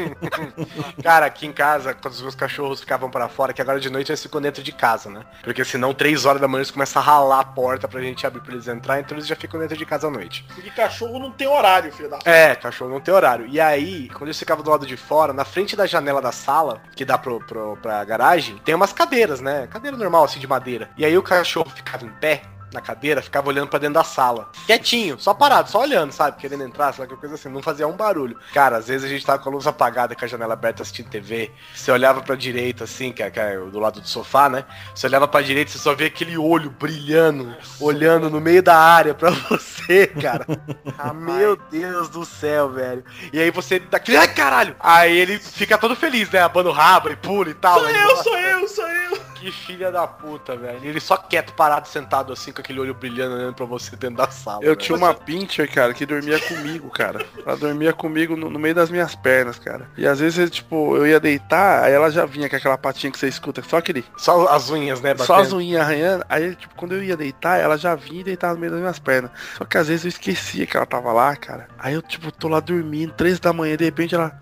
[1.02, 4.10] Cara, aqui em casa, quando os meus cachorros ficavam pra fora, que agora de noite
[4.10, 5.22] eles ficam dentro de casa, né?
[5.42, 8.40] Porque senão, três horas da manhã, eles começam a ralar a porta pra gente abrir
[8.40, 10.44] pra eles entrar, então eles já ficam dentro de casa à noite.
[10.54, 12.30] Porque cachorro não tem horário, filho da puta.
[12.30, 13.46] É, cachorro não tem horário.
[13.46, 16.80] E aí, quando eles ficavam do lado de fora, na frente da janela da sala,
[16.94, 19.66] que dá pro, pro, pra garagem, tem umas cadeiras, né?
[19.66, 20.90] Cadeira normal, assim, de madeira.
[20.96, 24.48] E aí o cachorro ficava em pé, na cadeira, ficava olhando pra dentro da sala.
[24.66, 26.36] Quietinho, só parado, só olhando, sabe?
[26.38, 28.36] Querendo entrar, sei lá, coisa assim, não fazia um barulho.
[28.52, 31.08] Cara, às vezes a gente tava com a luz apagada, com a janela aberta assistindo
[31.10, 31.50] TV.
[31.74, 34.64] Você olhava pra direita, assim, que é, que é do lado do sofá, né?
[34.94, 39.14] Você olhava pra direita, você só via aquele olho brilhando, olhando no meio da área
[39.14, 40.46] pra você, cara.
[41.02, 43.02] Ah, meu Deus do céu, velho.
[43.32, 44.76] E aí você dá aquele, ai caralho!
[44.78, 46.40] Aí ele fica todo feliz, né?
[46.42, 47.80] Abando o rabo e pula e tal.
[47.80, 49.19] Sou eu, "Nossa, sou eu, sou eu.
[49.40, 50.80] Que filha da puta, velho.
[50.82, 54.30] Ele só quieto, parado, sentado assim, com aquele olho brilhando, olhando pra você dentro da
[54.30, 54.58] sala.
[54.62, 54.76] Eu velho.
[54.76, 57.24] tinha uma pincher, cara, que dormia comigo, cara.
[57.46, 59.88] Ela dormia comigo no, no meio das minhas pernas, cara.
[59.96, 63.18] E às vezes, tipo, eu ia deitar, aí ela já vinha com aquela patinha que
[63.18, 64.04] você escuta, só aquele.
[64.18, 65.56] Só as unhas, né, Só as batendo.
[65.56, 66.24] unhas arranhando.
[66.28, 68.98] Aí, tipo, quando eu ia deitar, ela já vinha e deitava no meio das minhas
[68.98, 69.30] pernas.
[69.56, 71.66] Só que às vezes eu esquecia que ela tava lá, cara.
[71.78, 74.38] Aí eu, tipo, tô lá dormindo, três da manhã, de repente ela.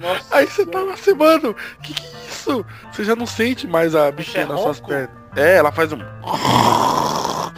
[0.00, 2.64] Nossa, Aí você tava assim, mano, que que é isso?
[2.90, 5.10] Você já não sente mais a bichinha é nas suas pernas.
[5.36, 5.98] É, ela faz um.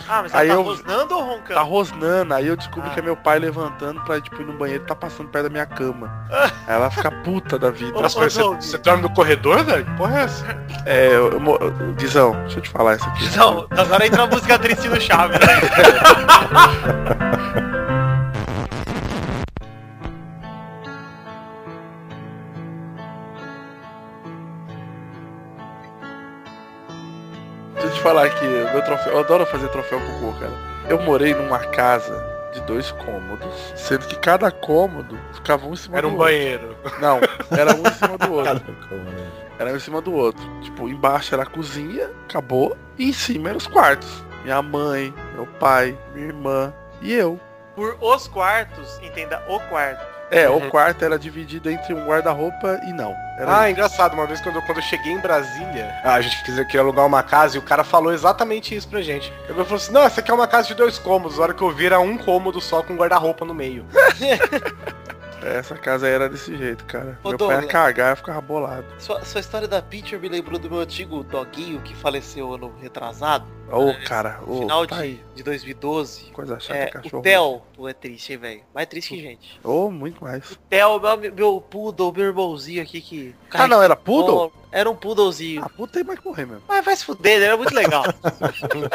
[0.08, 1.54] Ah, mas Aí tá eu- rosnando ou roncando?
[1.54, 2.92] Tá rosnando, aí eu descobri Ah.
[2.92, 5.50] que é meu pai levantando pra, tipo, ir no banheiro e tá passando perto da
[5.50, 6.12] minha cama.
[6.66, 7.96] Aí ela fica puta da vida.
[7.96, 9.84] Ô, ô, você, você dorme no corredor, velho?
[9.86, 10.44] Que Porra é essa?
[10.84, 13.36] É, eu, eu, Guizão, deixa eu te falar isso aqui.
[13.38, 15.46] Não, agora entra a música triste do Chaves, né?
[28.02, 30.52] falar aqui, o meu troféu, eu adoro fazer troféu cocô, cara.
[30.88, 35.96] Eu morei numa casa de dois cômodos, sendo que cada cômodo ficava um em cima
[35.98, 36.26] Era do um outro.
[36.26, 36.76] banheiro.
[37.00, 37.20] Não,
[37.56, 38.76] era um em cima do outro.
[39.58, 40.42] Era um em cima do outro.
[40.60, 44.24] Tipo, embaixo era a cozinha, acabou, e em cima eram os quartos.
[44.44, 47.38] Minha mãe, meu pai, minha irmã e eu.
[47.76, 50.11] Por os quartos, entenda, o quarto.
[50.32, 50.66] É, Uhum.
[50.66, 53.14] o quarto era dividido entre um guarda-roupa e não.
[53.46, 56.78] Ah, engraçado, uma vez quando, eu- quando eu cheguei em Brasília, a gente quis aqui
[56.78, 59.32] alugar uma casa e o cara falou exatamente isso pra gente.
[59.44, 61.38] Ele falou assim, não, essa aqui é uma casa de dois cômodos.
[61.38, 63.84] A hora que eu vi era um cômodo só com guarda-roupa no meio.
[65.44, 67.18] Essa casa era desse jeito, cara.
[67.24, 68.84] Ô, meu pai ia cagar, eu ficava bolado.
[68.96, 73.44] Sua, sua história da Pitcher me lembrou do meu antigo doguinho que faleceu ano retrasado.
[73.68, 75.24] Ô, É, cara, ô, final tá de aí.
[75.34, 76.24] De 2012.
[76.32, 77.20] Coisa chata, É, cachorro.
[77.20, 78.62] o Theo, é triste, hein, velho.
[78.74, 79.60] Mais triste que gente.
[79.62, 80.50] Ou muito mais.
[80.50, 83.34] O Theo, meu, meu poodle, meu irmãozinho aqui que...
[83.50, 84.52] Ah, não, era poodle?
[84.72, 85.62] Era um poodlezinho.
[85.62, 86.62] Ah, puta tem mais que morrer mesmo.
[86.66, 88.02] Mas vai se fuder, ele era muito legal.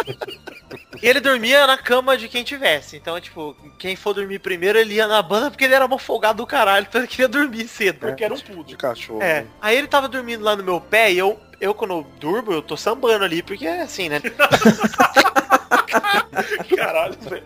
[1.02, 2.98] e ele dormia na cama de quem tivesse.
[2.98, 6.38] Então, tipo, quem for dormir primeiro, ele ia na banda porque ele era mó folgado
[6.38, 8.00] do caralho, então ele queria dormir cedo.
[8.00, 8.64] Porque era um pudo.
[8.64, 9.22] De cachorro.
[9.22, 9.46] É.
[9.62, 12.64] Aí ele tava dormindo lá no meu pé e eu, eu quando eu durmo, eu
[12.64, 14.20] tô sambando ali, porque é assim, né?
[16.76, 17.44] Caralho, velho.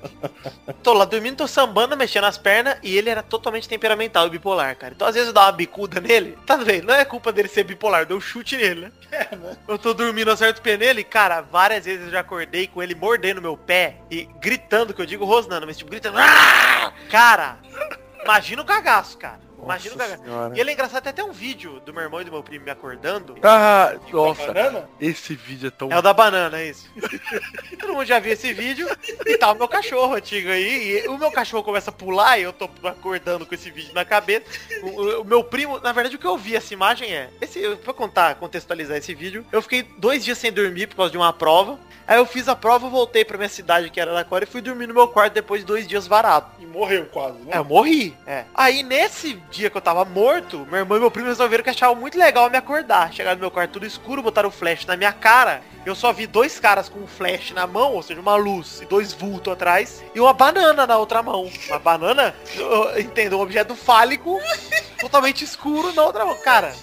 [0.84, 4.76] Tô lá dormindo, tô sambando, mexendo as pernas e ele era totalmente temperamental e bipolar,
[4.76, 4.94] cara.
[4.96, 6.88] Então às vezes eu dava uma bicuda nele, tá vendo?
[6.88, 8.92] Não é culpa dele ser bipolar, eu dou um chute nele, né?
[9.12, 9.58] É, né?
[9.68, 12.96] Eu tô dormindo, acerto o pé nele, cara, várias vezes eu já acordei com ele
[12.96, 16.18] mordendo meu pé e gritando, que eu digo rosnando, mas tipo, gritando.
[16.18, 17.58] "Ah!" Cara,
[18.24, 19.40] imagina o cagaço, cara.
[19.63, 20.24] Imagina o cagaço.
[20.56, 22.71] E é engraçado, tem até um vídeo do meu irmão e do meu primo me
[22.71, 23.36] acordando.
[23.43, 24.88] Ah, nossa.
[25.00, 25.91] Esse vídeo é tão...
[25.91, 26.89] É o da banana, é isso.
[27.80, 28.88] Todo mundo já viu esse vídeo
[29.26, 31.04] e tá o meu cachorro antigo aí.
[31.04, 34.06] E o meu cachorro começa a pular e eu tô acordando com esse vídeo na
[34.06, 34.45] cabeça.
[34.84, 37.30] O, o- o meu primo, na verdade, o que eu vi, essa imagem é.
[37.39, 41.17] Esse, pra contar, contextualizar esse vídeo, eu fiquei dois dias sem dormir por causa de
[41.17, 41.80] uma prova.
[42.08, 44.88] Aí eu fiz a prova, voltei pra minha cidade, que era Araraquara, e fui dormir
[44.88, 46.47] no meu quarto depois de dois dias varado.
[46.60, 47.52] E morreu quase, né?
[47.54, 48.17] É, eu morri.
[48.26, 48.43] É.
[48.54, 51.96] Aí nesse dia que eu tava morto, meu irmão e meu primo resolveram que achavam
[51.96, 53.14] muito legal me acordar.
[53.14, 55.62] Chegaram no meu quarto tudo escuro, botaram o flash na minha cara.
[55.86, 58.86] Eu só vi dois caras com um flash na mão, ou seja, uma luz e
[58.86, 61.52] dois vultos atrás, e uma banana na outra mão.
[61.68, 62.34] Uma banana,
[62.98, 64.40] entendo, um objeto fálico
[65.00, 66.38] totalmente escuro na outra mão.
[66.44, 66.74] Cara,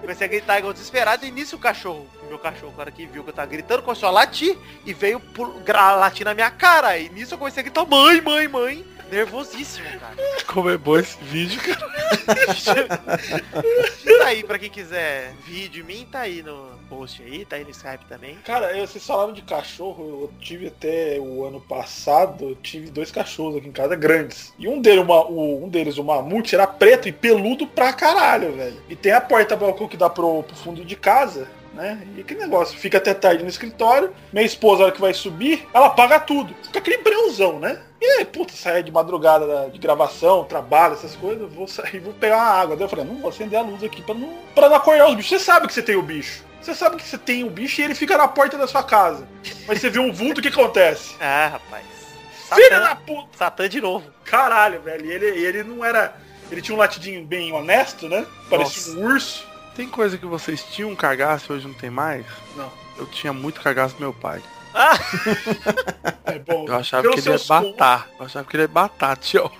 [0.00, 3.22] comecei a gritar igual desesperado e nisso o cachorro, meu cachorro, o cara que viu
[3.22, 5.20] que eu tava gritando, começou a latir e veio
[5.98, 6.96] latir na minha cara.
[6.96, 8.93] E nisso eu comecei a gritar, mãe, mãe, mãe.
[9.10, 10.14] Nervosíssimo, cara.
[10.46, 11.84] Como é bom esse vídeo, cara.
[14.18, 17.64] tá aí pra quem quiser vídeo de mim, tá aí no post aí, tá aí
[17.64, 18.36] no Skype também.
[18.44, 23.10] Cara, eu- vocês falaram de cachorro, eu tive até o ano passado, eu tive dois
[23.10, 24.52] cachorros aqui em casa grandes.
[24.58, 28.52] E um deles, uma, o, um deles, o mamute, era preto e peludo pra caralho,
[28.52, 28.80] velho.
[28.88, 31.48] E tem a porta balcão que dá pro, pro fundo de casa.
[31.74, 32.06] Né?
[32.16, 35.90] E que negócio, fica até tarde no escritório, minha esposa, hora que vai subir, ela
[35.90, 36.54] paga tudo.
[36.62, 37.80] Fica aquele breuzão, né?
[38.00, 42.12] E aí, puta, sair de madrugada da- de gravação, trabalho, essas coisas, vou sair, vou
[42.14, 42.76] pegar uma água.
[42.76, 45.14] Daí eu falei, não vou acender a luz aqui pra não, pra não acordar os
[45.16, 45.30] bichos.
[45.38, 46.44] Você sabe que você tem o bicho.
[46.62, 49.26] Você sabe que você tem o bicho e ele fica na porta da sua casa.
[49.66, 51.14] Mas você vê um vulto, o que acontece?
[51.20, 51.84] Ah, rapaz.
[52.54, 53.28] Filha da puta!
[53.36, 54.04] Satã de novo.
[54.24, 55.04] Caralho, velho.
[55.06, 56.14] E ele, ele não era.
[56.52, 58.24] Ele tinha um latidinho bem honesto, né?
[58.48, 58.98] Parecia Nossa.
[59.00, 59.46] um urso.
[59.76, 62.24] Tem coisa que vocês tinham cagaço e hoje não tem mais?
[62.56, 62.70] Não.
[62.96, 64.40] Eu tinha muito cagaço do meu pai.
[64.72, 64.94] Ah,
[66.26, 66.64] É bom.
[66.66, 68.08] Eu achava que ele ia batar.
[68.18, 69.50] Eu achava que ele ia batar, tio.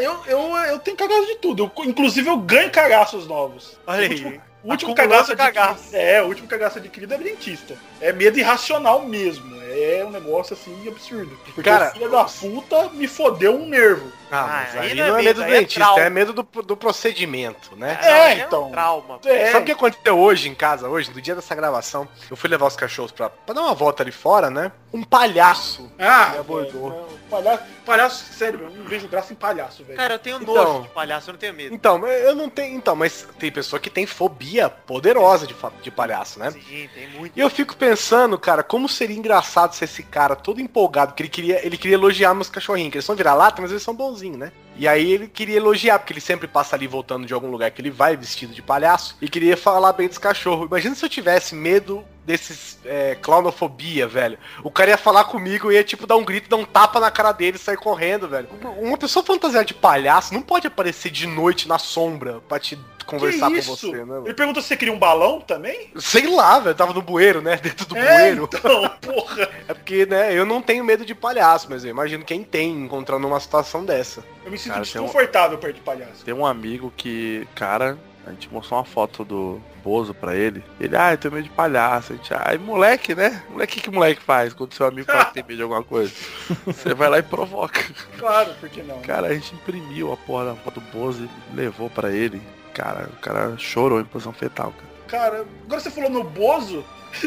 [0.00, 1.70] Eu, eu, eu tenho cagaço de tudo.
[1.76, 3.78] Eu, inclusive eu ganho cagaços novos.
[3.86, 4.40] olha O último- aí.
[4.64, 5.94] O último cagaço cagaço.
[5.94, 7.76] É, o último cagaço adquirido é dentista.
[8.00, 9.54] É medo irracional mesmo.
[9.62, 11.38] É um negócio assim absurdo.
[11.44, 14.10] Porque Cara, o filho da puta me fodeu um nervo.
[14.34, 16.00] Ah, mas Ah, aí aí não é não é medo, medo do é dentista, trauma.
[16.00, 17.98] é medo do, do procedimento, né?
[18.00, 18.70] Não, É, é então.
[18.70, 19.20] trauma.
[19.24, 22.08] É, Sabe o que aconteceu hoje em casa, hoje, no dia dessa gravação?
[22.30, 24.72] Eu fui levar os cachorros pra, pra dar uma volta ali fora, né?
[24.92, 25.90] Um palhaço.
[25.98, 26.90] Ah, Me abordou.
[26.90, 29.96] velho, palhaço, palhaço, sério, eu não vejo graça em palhaço, velho.
[29.98, 30.54] Cara, eu tenho Então.
[30.54, 31.74] nojo de palhaço, eu não tenho medo.
[31.74, 32.76] Então, mas eu não tenho.
[32.76, 36.50] Então, mas tem pessoa que tem fobia poderosa de, de palhaço, né?
[36.52, 37.32] Sim, tem muito.
[37.36, 41.28] E eu fico pensando, cara, como seria engraçado se esse cara todo empolgado, que ele
[41.28, 44.52] queria, ele queria elogiar meus cachorrinhos, que eles são vira-lata, mas eles são bonzinhos, né?
[44.76, 47.80] E aí ele queria elogiar, porque ele sempre passa ali voltando de algum lugar que
[47.80, 50.66] ele vai vestido de palhaço, e queria falar bem dos cachorros.
[50.66, 54.38] Imagina se eu tivesse medo desses é, clownofobia, velho.
[54.62, 57.10] O cara ia falar comigo e ia tipo dar um grito, dar um tapa na
[57.10, 58.48] cara dele e sair correndo, velho.
[58.78, 63.46] Uma pessoa fantasiada de palhaço não pode aparecer de noite na sombra pra te conversar
[63.48, 63.76] Que com isso?
[63.76, 64.04] você, né?
[64.04, 64.26] mano?
[64.26, 65.90] Ele perguntou se você queria um balão também?
[65.96, 67.56] Sei lá, velho, tava no bueiro, né?
[67.62, 68.48] Dentro do é, bueiro.
[68.52, 69.48] então, porra.
[69.68, 73.26] É porque, né, eu não tenho medo de palhaço, mas eu imagino quem tem encontrando
[73.26, 74.22] uma situação dessa.
[74.44, 76.24] Eu me sinto Cara, tem um- desconfortável perto de palhaço.
[76.24, 80.62] Tem um amigo que, cara, a gente mostrou uma foto do Bozo pra ele.
[80.80, 82.12] Ele, ah, eu tenho medo de palhaço.
[82.12, 83.42] A gente, ai, moleque, né?
[83.50, 85.82] Moleque, o que que moleque faz quando seu amigo fala que tem medo de alguma
[85.82, 86.12] coisa?
[86.66, 87.80] Você vai lá e provoca.
[88.18, 89.00] Claro, por que não?
[89.00, 92.40] Cara, a gente imprimiu a porra da foto do Bozo e levou pra ele.
[92.74, 94.94] Cara, o cara chorou em posição fetal, cara.
[95.30, 96.84] Cara, agora você falou no Bozo.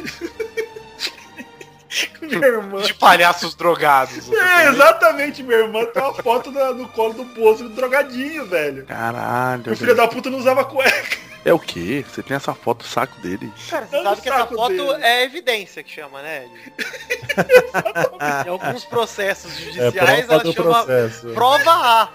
[2.21, 2.81] Minha irmã.
[2.81, 4.29] De palhaços drogados.
[4.31, 8.86] É, exatamente, minha irmã tem uma foto da- no colo do Bozo drogadinho, velho.
[8.86, 9.71] Caralho.
[9.71, 11.17] O filho da puta não usava cueca.
[11.45, 12.03] É o quê?
[12.07, 13.49] Você tem essa foto do saco dele?
[13.69, 14.97] Cara, você sabe que essa foto dele.
[15.03, 16.49] é evidência que chama, né?
[18.45, 19.55] em alguns processos É
[19.89, 21.27] judiciais, prova ela chama processo.
[21.29, 22.10] prova A.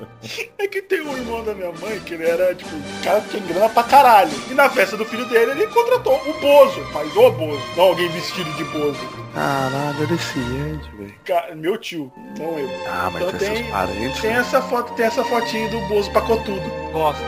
[0.58, 3.42] É que tem um irmão da minha mãe que ele era, tipo, o cara tinha
[3.42, 4.32] grana pra caralho.
[4.50, 8.08] E na festa do filho dele, ele contratou o Bozo, mas o Bozo, não alguém
[8.08, 8.98] vestido de Bozo.
[9.34, 11.56] Caralho, ele se Ed, velho.
[11.56, 12.68] Meu tio, não eu.
[12.88, 14.20] Ah, mas Então tem seus parentes.
[14.20, 14.38] Tem né?
[14.38, 16.62] essa foto, tem essa fotinho do Bozo pacotudo.
[16.92, 17.22] Gosto.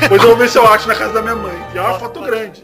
[0.00, 1.54] Depois eu vou ver se eu acho na casa da minha mãe.
[1.74, 2.62] E é uma foto grande.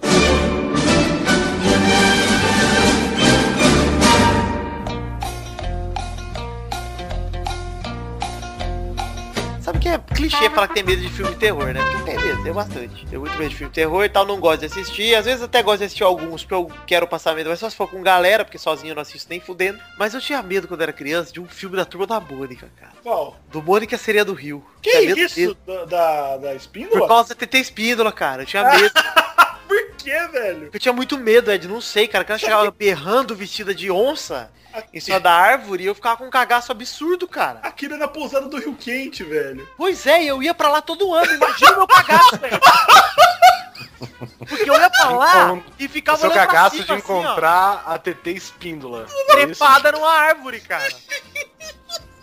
[9.75, 11.81] Sabe que é clichê falar que tem medo de filme de terror, né?
[11.81, 13.07] Porque tenho medo, tenho bastante.
[13.07, 15.15] Tenho muito medo de filme de terror e tal, não gosto de assistir.
[15.15, 17.77] Às vezes até gosto de assistir alguns porque eu quero passar medo, mas só se
[17.77, 19.79] for com galera, porque sozinho eu não assisto nem fudendo.
[19.99, 22.93] Mas eu tinha medo quando era criança de um filme da turma da Mônica, cara.
[23.03, 23.37] Qual?
[23.51, 24.65] Do Mônica Sereia do Rio.
[24.81, 25.37] Que medo isso?
[25.37, 25.57] dele.
[25.67, 27.09] Da, da, da Por espíndola?
[27.09, 28.43] causa da TT Espíndola, cara.
[28.43, 28.93] Eu tinha medo.
[30.05, 30.71] Que, velho?
[30.73, 32.25] Eu tinha muito medo, Ed, não sei, cara.
[32.25, 34.51] Que ela chegava berrando vestida de onça
[34.93, 37.61] em cima da árvore e eu ficava com um cagaço absurdo, cara.
[37.63, 39.67] Aquilo na pousada do Rio Quente, velho.
[39.77, 42.61] Pois é, e eu ia pra lá todo ano, imagina o meu cagaço, velho.
[44.49, 47.03] Porque eu ia pra lá e O ficava seu olhando pra cagaço cima, de assim,
[47.13, 49.07] ó, encontrar a TT espíndola.
[49.31, 50.85] trepada numa árvore, cara.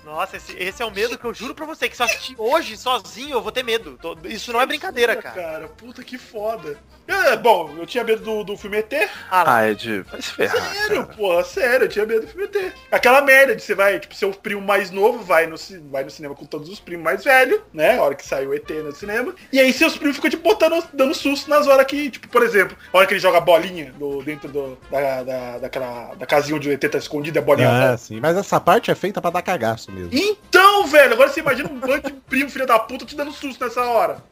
[0.06, 2.36] Nossa, esse, esse é o medo que eu juro pra você, que se eu assistir
[2.38, 4.00] hoje sozinho eu vou ter medo.
[4.26, 5.68] Isso não é brincadeira, Puta, cara.
[5.68, 6.78] Puta que foda.
[7.08, 8.94] É, bom, eu tinha medo do, do filme ET.
[9.30, 9.58] Ah.
[9.58, 10.74] Ah, Ed, vai se ferrar.
[10.74, 11.18] Sério, cara.
[11.18, 12.74] porra, sério, eu tinha medo do filme ET.
[12.92, 15.56] Aquela merda de você vai, tipo, seu primo mais novo vai no,
[15.90, 17.98] vai no cinema com todos os primos mais velhos, né?
[17.98, 19.36] A hora que saiu o ET no cinema.
[19.52, 22.78] E aí seus primos ficam, tipo, botando, dando susto nas horas que, tipo, por exemplo,
[22.94, 26.56] a hora que ele joga a bolinha do, dentro do, da, da, daquela, da casinha
[26.56, 28.20] onde o ET tá escondido, a bolinha Ah, sim.
[28.22, 30.10] Mas essa parte é feita pra dar cagaço mesmo.
[30.14, 33.64] Então, velho, agora você imagina um bando de primo, filho da puta, te dando susto
[33.64, 34.24] nessa hora.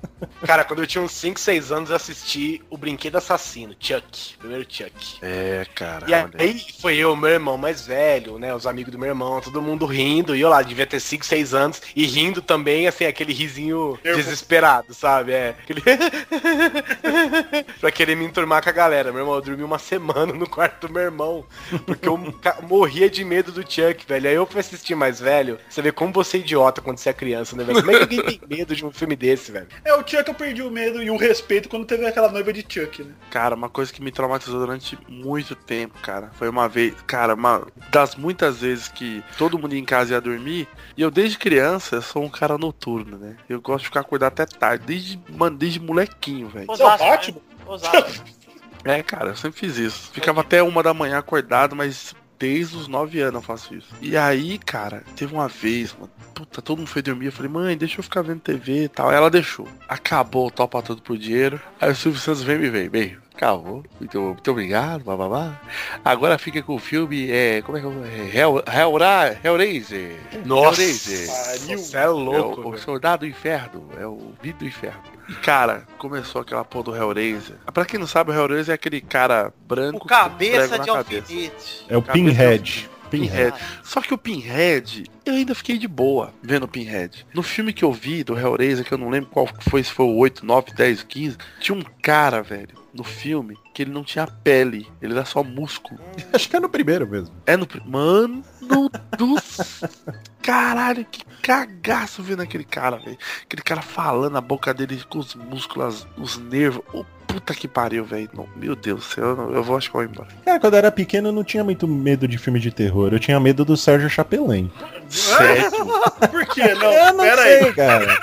[0.46, 4.36] Cara, quando eu tinha uns 5, 6 anos, eu assisti o Brinquedo Assassino, Chuck.
[4.38, 5.18] Primeiro Chuck.
[5.22, 6.06] É, cara.
[6.10, 6.30] E olha.
[6.38, 8.54] aí foi eu, meu irmão mais velho, né?
[8.54, 10.36] Os amigos do meu irmão, todo mundo rindo.
[10.36, 11.82] E eu lá, devia ter 5, 6 anos.
[11.96, 14.26] E rindo também, assim, aquele risinho Nervoso.
[14.26, 15.32] desesperado, sabe?
[15.32, 15.56] É.
[15.60, 15.82] Aquele...
[17.80, 19.12] pra querer me enturmar com a galera.
[19.12, 21.46] Meu irmão, eu dormi uma semana no quarto do meu irmão.
[21.86, 22.18] Porque eu
[22.64, 24.30] morria de medo do Chuck, velho.
[24.30, 25.49] Aí eu fui assistir mais velho.
[25.70, 27.80] Você vê como você é idiota quando você é criança, né, velho?
[27.80, 29.68] Como é que alguém tem medo de um filme desse, velho?
[29.84, 32.66] É, o Chuck eu perdi o medo e o respeito quando teve aquela noiva de
[32.68, 33.14] Chuck, né?
[33.30, 37.66] Cara, uma coisa que me traumatizou durante muito tempo, cara, foi uma vez, cara, uma
[37.90, 41.98] das muitas vezes que todo mundo ia em casa ia dormir, e eu desde criança
[41.98, 43.36] eu sou um cara noturno, né?
[43.48, 46.68] Eu gosto de ficar acordado até tarde, desde, mano, desde molequinho, velho.
[46.68, 47.12] Você é o Osasco, né?
[47.12, 47.42] Batman?
[47.68, 48.40] Osasco.
[48.84, 50.10] É, cara, eu sempre fiz isso.
[50.14, 53.90] Ficava até uma da manhã acordado, mas desde os nove anos eu faço isso.
[54.02, 57.78] E aí, cara, teve uma vez, mano, puta, todo mundo foi dormir, eu falei, mãe,
[57.78, 59.10] deixa eu ficar vendo TV e tal.
[59.10, 59.68] Aí ela deixou.
[59.88, 61.62] Acabou o topa tudo por dinheiro.
[61.82, 63.18] Aí o Silvio Santos vem e me vem, bem.
[63.36, 63.86] Acabou.
[64.00, 65.60] Muito, muito obrigado, blá.
[66.04, 67.62] Agora fica com o filme, é.
[67.62, 68.38] Como é que é?
[68.38, 70.20] Hell, Hellra, Hellraiser.
[70.46, 71.28] Nossa, Hellraiser.
[71.28, 71.78] Pariu.
[71.78, 72.84] você é É louco, o, o velho.
[72.84, 75.19] Soldado do Inferno, é o Vídeo do Inferno.
[75.30, 77.56] E cara, começou aquela porra do Hellraiser.
[77.74, 80.98] Pra quem não sabe, o Hellraiser é aquele cara branco O com cabeça de cabeça.
[81.22, 81.86] alfinete.
[81.88, 82.90] É o Cabeça Pinhead.
[83.10, 83.58] Pinhead.
[83.84, 87.26] Só que o Pinhead, eu ainda fiquei de boa vendo o Pinhead.
[87.34, 90.06] No filme que eu vi do Hellraiser, que eu não lembro qual foi, se foi
[90.06, 94.28] o 8, 9, 10, 15, tinha um cara, velho, no filme, que ele não tinha
[94.28, 96.00] pele, ele era só músculo.
[96.34, 97.36] Acho que é no primeiro mesmo.
[97.48, 97.66] É no.
[97.66, 99.36] pri- Mano do.
[100.42, 103.18] Caralho, que cagaço vendo aquele cara, velho.
[103.44, 106.82] Aquele cara falando a boca dele com os músculos, os nervos.
[106.94, 108.30] Ô, puta que pariu, velho.
[108.56, 110.28] Meu Deus do céu, eu, não- eu vou acho que eu vou embora.
[110.46, 113.10] Cara, quando eu era pequeno eu não tinha muito medo de filme de terror.
[113.12, 114.72] Eu tinha medo do Sérgio Chapelin.
[115.10, 115.70] Sério?
[116.32, 116.74] Por quê?
[116.74, 117.74] Não, eu não pera sei, aí.
[117.74, 118.20] cara.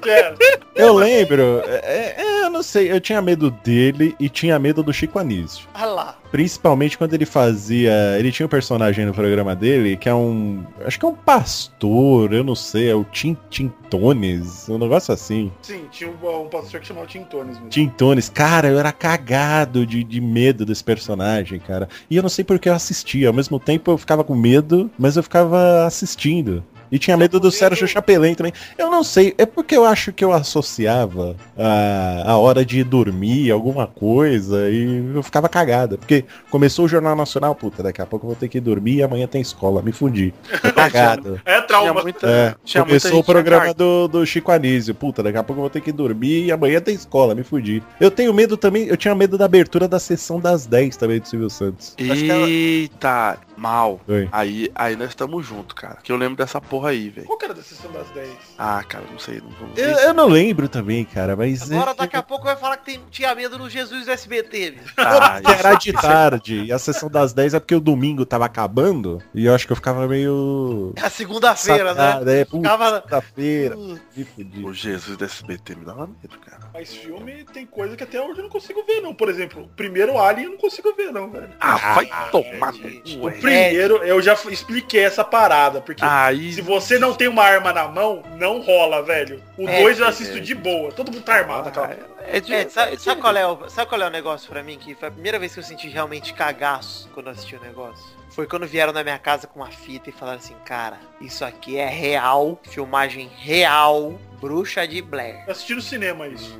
[0.00, 0.36] Pera.
[0.74, 1.62] Eu lembro.
[1.66, 2.90] é, é, eu não sei.
[2.90, 5.68] Eu tinha medo dele e tinha medo do Chico Anísio.
[5.72, 6.16] Olha lá.
[6.34, 7.92] Principalmente quando ele fazia.
[8.18, 10.64] Ele tinha um personagem no programa dele que é um.
[10.84, 15.52] Acho que é um pastor, eu não sei, é o Tim Tintones, um negócio assim.
[15.62, 17.68] Sim, tinha um, um pastor que chamava Tim Tones mesmo.
[17.68, 21.88] Tintones, cara, eu era cagado de, de medo desse personagem, cara.
[22.10, 23.28] E eu não sei porque eu assistia.
[23.28, 26.64] Ao mesmo tempo eu ficava com medo, mas eu ficava assistindo.
[26.94, 28.52] E tinha medo do Sérgio Chapelin também.
[28.78, 33.50] Eu não sei, é porque eu acho que eu associava a, a hora de dormir,
[33.50, 35.98] alguma coisa, e eu ficava cagada.
[35.98, 39.02] Porque começou o Jornal Nacional, puta, daqui a pouco eu vou ter que dormir e
[39.02, 40.32] amanhã tem escola, me fundi.
[40.62, 41.40] Tô cagado.
[41.44, 42.00] É Tinha trauma.
[42.00, 42.28] muita.
[42.28, 44.94] É, tinha muita começou o programa do, do Chico Anísio.
[44.94, 47.82] Puta, daqui a pouco eu vou ter que dormir e amanhã tem escola, me fudi.
[47.98, 51.26] Eu tenho medo também, eu tinha medo da abertura da sessão das 10 também do
[51.26, 51.92] Silvio Santos.
[51.98, 53.36] Eita!
[53.64, 53.98] Mal.
[54.06, 54.28] Oi.
[54.30, 55.96] Aí, aí nós estamos juntos, cara.
[56.02, 57.26] Que eu lembro dessa porra aí, velho.
[57.26, 58.28] Qual que era da sessão das 10?
[58.58, 59.40] Ah, cara, não sei.
[59.40, 61.72] Não Eu, eu não lembro também, cara, mas...
[61.72, 64.72] Agora é- daqui a pouco vai falar que tem, tinha medo no Jesus do SBT,
[64.72, 64.94] bicho.
[64.98, 66.64] Ah, que era de tarde.
[66.64, 69.22] E a sessão das 10 é porque o domingo tava acabando.
[69.34, 70.92] E eu acho que eu ficava meio...
[70.96, 72.40] É a segunda-feira, né?
[72.40, 73.22] É, puta, Ficava...
[73.34, 74.62] feira Me fudi.
[74.62, 76.68] O Jesus do SBT me dava medo, cara.
[76.74, 79.14] Mas filme tem coisa que até hoje eu não consigo ver, não.
[79.14, 81.48] Por exemplo, o primeiro Alien eu não consigo ver, não, velho.
[81.60, 83.16] Ah, vai tomar no gente.
[83.16, 83.40] cu, O hein?
[83.62, 86.52] Primeiro, eu já expliquei essa parada, porque Aí.
[86.52, 89.42] se você não tem uma arma na mão, não rola, velho.
[89.56, 90.92] O É, 2 eu assisto de boa.
[90.92, 91.96] Todo mundo tá armado naquela.
[92.26, 94.78] É de, É, sabe, sabe qual é o, sabe qual é o negócio pra mim?
[94.78, 98.04] Que foi a primeira vez que eu senti realmente cagaço quando eu assisti o negócio.
[98.30, 101.76] Foi quando vieram na minha casa com uma fita e falaram assim, cara, isso aqui
[101.76, 105.44] é real, filmagem real, bruxa de Blair.
[105.46, 106.58] Eu assisti no cinema isso.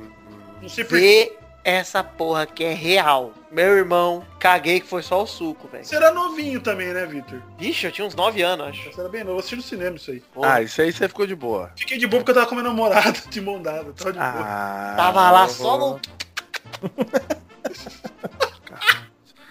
[0.61, 1.31] Não sei porquê.
[1.33, 3.33] Vê essa porra que é real.
[3.55, 5.85] Meu irmão, caguei que foi só o suco, velho.
[5.85, 7.41] Você era novinho também, né, Victor?
[7.57, 8.91] Vixe, eu tinha uns 9 anos, acho.
[8.91, 9.35] Você era bem novo.
[9.35, 10.21] Eu assisti no cinema isso aí.
[10.43, 11.71] Ah, isso aí você ficou de boa.
[11.77, 13.93] Fiquei de boa porque eu tava com a minha namorada de mão dada.
[13.93, 14.29] Tava de boa.
[14.29, 16.01] Ah, Tava lá só no...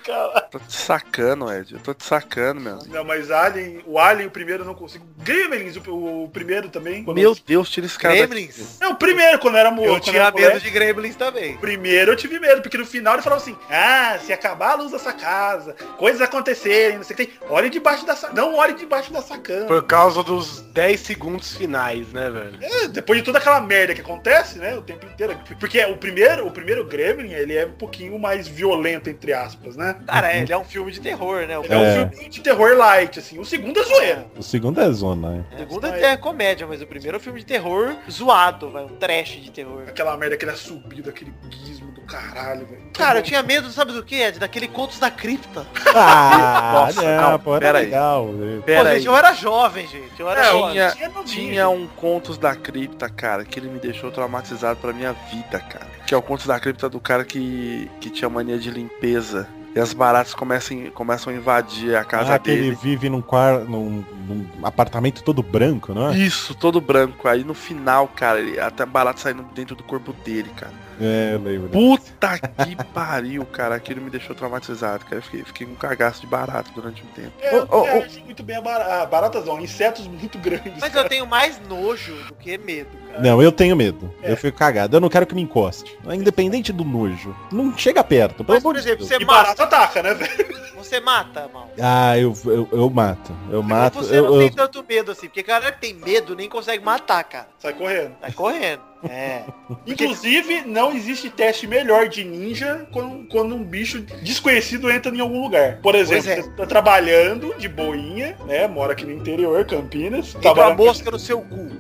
[0.04, 0.43] Cara.
[0.54, 1.74] Tô te sacando, Ed.
[1.74, 2.78] Eu tô te sacando, meu.
[2.86, 5.04] Não, mas Alien, o Alien, o primeiro eu não consigo.
[5.18, 7.02] Gremlins, o, o primeiro também.
[7.02, 8.28] quando- Meu Deus, tira esse cara daqui.
[8.28, 8.80] Gremlins.
[8.80, 9.88] É, o primeiro, quando era moço.
[9.88, 11.56] Eu tinha medo de Gremlins também.
[11.56, 14.92] Primeiro eu tive medo, porque no final ele falou assim, ah, se acabar a luz
[14.92, 18.14] dessa casa, coisas acontecerem, não sei o que tem, olhe debaixo da.
[18.32, 19.66] Não olhe debaixo da sacana.
[19.66, 22.58] Por causa dos 10 segundos finais, né, velho?
[22.62, 25.36] É, depois de toda aquela merda que acontece, né, o tempo inteiro.
[25.58, 29.96] Porque o primeiro, o primeiro Gremlin, ele é um pouquinho mais violento, entre aspas, né?
[30.06, 31.58] Cara, ele é um filme de terror, né?
[31.58, 32.08] O Ele é, um É.
[32.08, 33.38] filme de terror light, assim.
[33.38, 34.26] O segundo é zoeira.
[34.36, 35.44] O segundo é zona, né?
[35.54, 38.88] O segundo é comédia, mas o primeiro é um filme de terror zoado, vai, um
[38.88, 39.82] trash de terror.
[39.88, 42.84] Aquela merda, aquele assobio, daquele gizmo do caralho, velho.
[42.92, 44.38] Cara, eu tinha medo, sabe do que, Ed?
[44.38, 45.66] Daquele Contos da Cripta.
[45.94, 47.84] Ah, Nossa, não, calma, pô, era pera aí.
[47.86, 48.26] legal.
[48.28, 48.56] né?
[48.58, 48.96] Pô, Pera aí.
[48.98, 50.18] gente, eu era jovem, gente.
[50.20, 50.72] Eu era É, jovem.
[50.72, 55.12] Tinha, tinha tinha um Contos da Cripta, cara, que ele me deixou traumatizado pra minha
[55.12, 55.86] vida, cara.
[56.06, 59.48] Que é o Contos da Cripta do cara que, que tinha mania de limpeza.
[59.74, 62.78] E as baratas começam, começam a invadir a casa Ah, que ele dele.
[62.80, 63.60] vive num, quar...
[63.64, 66.16] num, num apartamento todo branco, não é?
[66.16, 67.26] Isso, todo branco.
[67.26, 70.72] Aí no final, cara, ele, até barato saindo dentro do corpo dele, cara.
[71.00, 71.68] É, eu lembro.
[71.70, 73.74] Puta que pariu, cara.
[73.74, 75.16] Aquilo me deixou traumatizado, cara.
[75.16, 77.32] Eu fiquei, fiquei com um cagaço de barato durante um tempo.
[77.40, 80.80] É, eu ô, reagi muito bem a bar- a baratas, não, insetos muito grandes.
[80.80, 83.20] Mas eu tenho mais nojo do que medo, cara.
[83.22, 84.12] Não, eu tenho medo.
[84.22, 84.32] É.
[84.32, 84.96] Eu fico cagado.
[84.96, 85.96] Eu não quero que me encoste.
[86.12, 87.34] Independente do nojo.
[87.50, 88.44] Não chega perto.
[88.44, 89.08] Pelo Mas, por exemplo, Deus.
[89.08, 90.54] você E mata, barata ataca, né, velho?
[90.76, 91.70] você mata, mal.
[91.80, 93.34] Ah, eu, eu, eu mato.
[93.50, 93.98] Eu mato.
[93.98, 96.84] Você Eu, não tem eu- tanto medo assim, porque cara que tem medo nem consegue
[96.84, 97.48] matar, cara.
[97.58, 98.12] Sai correndo.
[98.20, 98.82] Tá correndo.
[99.08, 99.42] É.
[99.86, 105.42] Inclusive, não existe teste melhor de ninja quando, quando um bicho desconhecido entra em algum
[105.42, 105.78] lugar.
[105.82, 106.36] Por exemplo, é.
[106.42, 108.66] você tá trabalhando de boinha, né?
[108.66, 110.34] Mora aqui no interior, Campinas.
[110.34, 111.70] Entra a mosca no seu cu.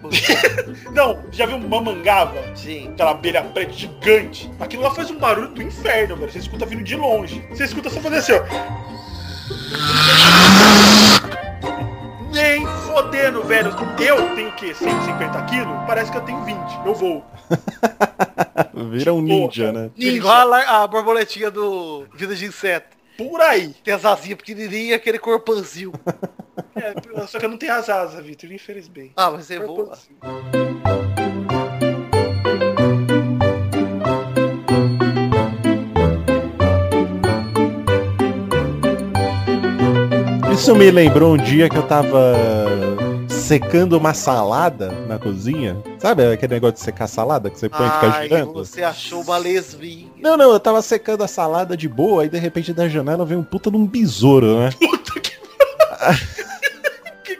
[0.92, 2.34] Não, já viu uma mangava?
[2.54, 2.88] Sim.
[2.88, 4.50] Aquela abelha preta gigante.
[4.60, 6.30] Aquilo lá faz um barulho do inferno, velho.
[6.30, 7.44] Você escuta vindo de longe.
[7.50, 8.94] Você escuta só fazer assim, ó.
[13.44, 13.70] Velho.
[14.00, 14.74] Eu tenho o quê?
[14.74, 15.76] 150 quilos?
[15.86, 16.58] Parece que eu tenho 20.
[16.84, 17.24] Eu vou.
[18.90, 19.90] Vira um ninja, né?
[19.96, 22.96] Igual a, a borboletinha do Vida de Inseto.
[23.16, 23.74] Por aí.
[23.84, 25.92] Tem as asinhas pequenininhas e aquele corpanzil.
[26.76, 26.92] É,
[27.26, 29.12] só que eu não tenho as asas, Vitor, infelizmente.
[29.16, 29.76] Ah, mas você voa.
[29.76, 30.16] Corpanzil.
[40.52, 42.36] Isso me lembrou um dia que eu tava
[43.34, 45.76] secando uma salada na cozinha.
[45.98, 48.52] Sabe aquele negócio de secar salada que você põe e fica girando?
[48.52, 50.08] você achou uma lesbinha.
[50.20, 53.40] Não, não, eu tava secando a salada de boa, aí de repente da janela veio
[53.40, 54.70] um puta de um besouro, né?
[54.78, 55.34] Puta que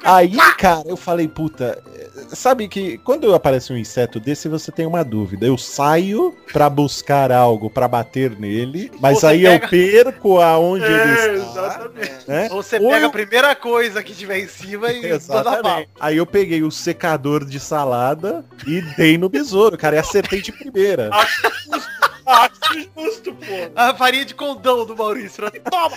[0.04, 4.84] Aí, cara, eu falei, puta, eh, sabe que quando aparece um inseto desse, você tem
[4.86, 5.46] uma dúvida.
[5.46, 9.68] Eu saio pra buscar algo pra bater nele, mas Você aí pega- eu
[10.04, 10.88] perco aonde É,
[11.24, 11.50] ele está.
[11.62, 12.28] exatamente.
[12.28, 12.48] Né?
[12.50, 15.06] Ou você Ou pega eu- a primeira coisa que tiver em cima e.
[15.06, 15.88] Exatamente.
[15.98, 20.52] Aí eu peguei o secador de salada e dei no besouro, cara, e acertei de
[20.52, 21.10] primeira.
[22.26, 22.48] Ah,
[22.96, 23.70] justo, pô.
[23.76, 25.44] A farinha de condão do Maurício.
[25.44, 25.50] né?
[25.70, 25.96] Toma!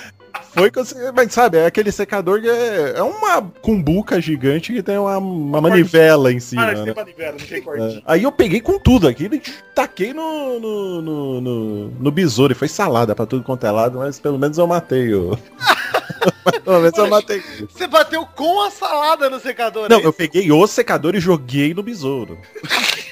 [0.53, 4.73] Foi que eu, se- mas sabe, é aquele secador que é, é uma cumbuca gigante
[4.73, 6.93] que tem uma, uma manivela em Ah, cima, não né?
[6.93, 8.01] tem manivela, não tem É.
[8.05, 9.41] Aí eu peguei com tudo aquilo e
[9.73, 12.53] taquei no, no, no, no, no besouro.
[12.53, 15.37] E foi salada pra tudo quanto é lado, mas pelo menos eu matei o.
[16.63, 17.41] pelo menos eu matei.
[17.69, 20.05] Você bateu com a salada no secador, Não, né?
[20.05, 22.37] eu peguei o secador e joguei no besouro.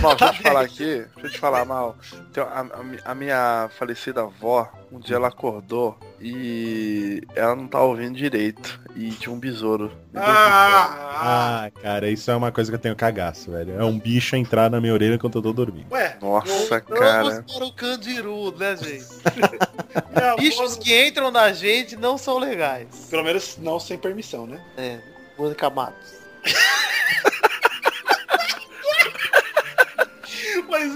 [0.00, 0.84] Mal, deixa eu te falar aqui,
[1.14, 1.96] deixa eu te falar, Mal.
[2.30, 7.68] Então, a, a mi- a minha falecida avó, Um dia ela acordou e ela não
[7.68, 8.80] tava ouvindo direito.
[8.96, 9.92] E tinha um besouro.
[10.16, 13.78] Ah, Ah, cara, isso é uma coisa que eu tenho cagaço, velho.
[13.78, 15.92] É um bicho entrar na minha orelha enquanto eu tô dormindo.
[15.92, 16.16] ué.
[16.20, 17.44] Nossa, cara.
[17.46, 19.06] Para o Candiru, né, gente?
[20.38, 23.06] Bichos que entram na gente não são legais.
[23.10, 24.60] Pelo menos não sem permissão, né?
[24.76, 24.98] É,
[25.38, 26.14] Mônica Matos.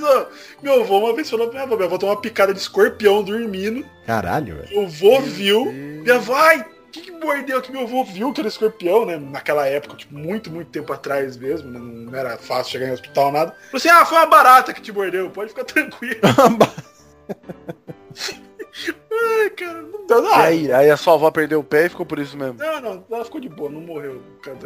[0.05, 0.27] Ó,
[0.63, 3.23] meu avô uma vez falou pra minha avó, minha avó tem uma picada de escorpião
[3.23, 3.85] dormindo.
[4.07, 4.71] Caralho, velho.
[4.71, 5.67] Meu avô viu.
[5.73, 9.17] Minha avó, ai, que, que mordeu que meu avô viu que era escorpião, né?
[9.17, 11.79] Naquela época, tipo, muito, muito tempo atrás mesmo, né?
[11.81, 13.51] Não era fácil chegar em hospital, nada.
[13.51, 16.21] Falou assim, ah, foi uma barata que te mordeu, pode ficar tranquilo.
[19.15, 20.43] Ai, cara, não dá E nada.
[20.43, 22.59] aí, aí a sua avó perdeu o pé e ficou por isso mesmo.
[22.59, 24.23] Não, não, ela ficou de boa, não morreu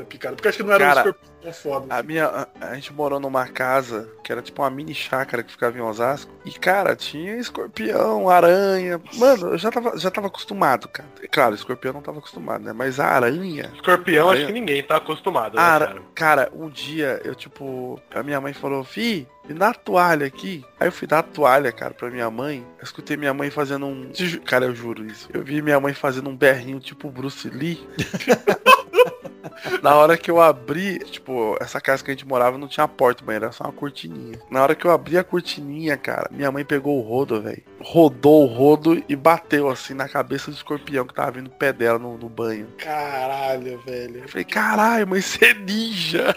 [0.09, 0.35] picada.
[0.37, 1.95] Porque acho que não era Cara, um escorpião tão foda.
[1.95, 2.27] A minha.
[2.27, 5.81] A, a gente morou numa casa que era tipo uma mini chácara que ficava em
[5.81, 6.31] Osasco.
[6.45, 9.01] E, cara, tinha escorpião, aranha.
[9.15, 11.09] Mano, eu já tava, já tava acostumado, cara.
[11.31, 12.73] Claro, escorpião não tava acostumado, né?
[12.73, 13.71] Mas a aranha.
[13.75, 15.87] Escorpião, acho Aí, que ninguém tá acostumado, né, Ara...
[15.87, 16.03] cara?
[16.15, 20.65] Cara, um dia eu, tipo, a minha mãe falou, fi, me dá a toalha aqui.
[20.79, 22.65] Aí eu fui dar a toalha, cara, pra minha mãe.
[22.79, 24.11] Eu escutei minha mãe fazendo um.
[24.45, 25.29] Cara, eu juro isso.
[25.33, 27.87] Eu vi minha mãe fazendo um berrinho tipo Bruce Lee.
[29.83, 33.25] Na hora que eu abri, tipo, essa casa que a gente morava não tinha porta,
[33.25, 34.39] banheiro, era só uma cortininha.
[34.51, 37.63] Na hora que eu abri a cortininha, cara, minha mãe pegou o rodo, velho.
[37.81, 41.73] Rodou o rodo e bateu assim na cabeça do escorpião que tava vindo no pé
[41.73, 42.69] dela no, no banho.
[42.79, 44.23] Caralho, velho.
[44.23, 46.35] Eu falei, caralho, mas você é ninja.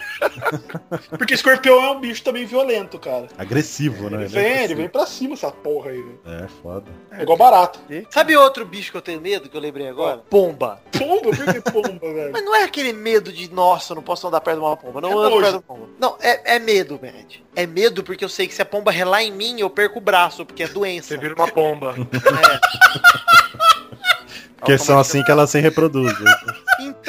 [1.18, 3.28] Porque escorpião é um bicho também violento, cara.
[3.36, 4.18] Agressivo, né?
[4.18, 6.20] Ele vem, ele vem pra cima essa porra aí, velho.
[6.26, 6.90] É, foda.
[7.10, 7.80] É igual barata.
[8.10, 10.18] Sabe outro bicho que eu tenho medo, que eu lembrei agora?
[10.30, 10.80] Pomba.
[10.96, 11.30] Pomba?
[11.36, 12.32] Por que pomba, velho?
[12.32, 15.00] Mas não é aquele medo de, nossa, eu não posso andar perto de uma pomba.
[15.00, 15.88] Não É ando perto de uma pomba.
[15.98, 17.40] Não, é, é medo, Matt.
[17.54, 20.02] É medo porque eu sei que se a pomba relar em mim, eu perco o
[20.02, 21.08] braço, porque é doença.
[21.08, 21.94] Você vira uma pomba.
[24.58, 26.26] Porque são assim que elas se reproduzem.